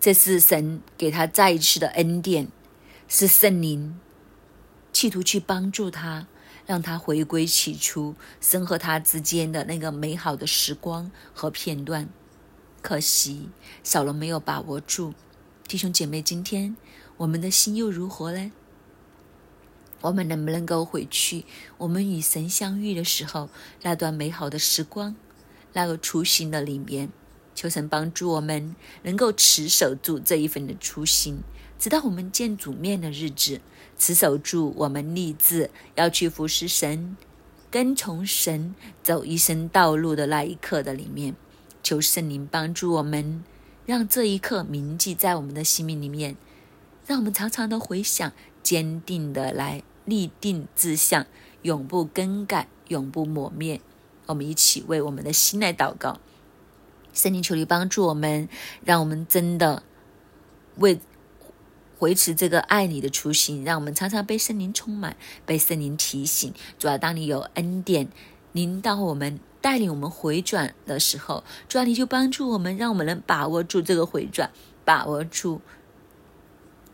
[0.00, 2.48] 这是神给他再一次的恩典，
[3.08, 3.98] 是圣灵
[4.92, 6.26] 企图去帮助他，
[6.66, 12.08] 让他回归起初神和他之间的那个美好的时光和片段。
[12.82, 13.48] 可惜
[13.82, 15.14] 扫罗没有把握住。
[15.66, 16.76] 弟兄姐妹，今天
[17.16, 18.52] 我们的心又如何呢？
[20.02, 21.46] 我们能不能够回去？
[21.78, 23.48] 我们与神相遇的时候，
[23.82, 25.16] 那段美好的时光，
[25.72, 27.08] 那个初心的里面。
[27.54, 31.38] 求神帮助我们能够持守住这一份的初心，
[31.78, 33.60] 直到我们见主面的日子，
[33.96, 37.16] 持守住我们立志要去服侍神、
[37.70, 41.34] 跟从神走一生道路的那一刻的里面。
[41.82, 43.44] 求圣灵帮助我们，
[43.86, 46.36] 让这一刻铭记在我们的心命里面，
[47.06, 48.32] 让我们常常的回想，
[48.62, 51.26] 坚定的来立定志向，
[51.62, 53.80] 永不更改，永不抹灭。
[54.26, 56.18] 我们一起为我们的心来祷告。
[57.12, 58.48] 圣灵求你帮助我们，
[58.84, 59.82] 让我们真的
[60.76, 60.98] 为
[61.98, 66.52] 维持这个爱你的初心，让我们常常被圣灵充满，被圣灵提醒。
[66.78, 68.08] 主要当你有恩典
[68.52, 74.50] 领导我们、带领我们回转的时候，主要你就帮助我们，让我们能把握住这个回转，
[74.84, 75.62] 把握住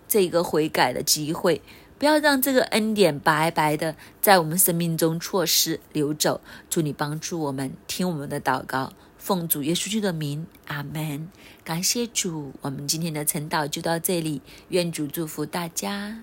[0.07, 1.63] 这个悔改的机会，
[1.99, 6.41] 不要让这个恩典白白的在我们生命中错失流走。
[6.69, 8.93] 祝你帮助我们，听我们的祷告。
[9.19, 11.29] 奉主耶稣基督的名，阿门。
[11.65, 14.43] 感谢主，我们今天的晨祷就到这里。
[14.69, 16.23] 愿主祝福大家。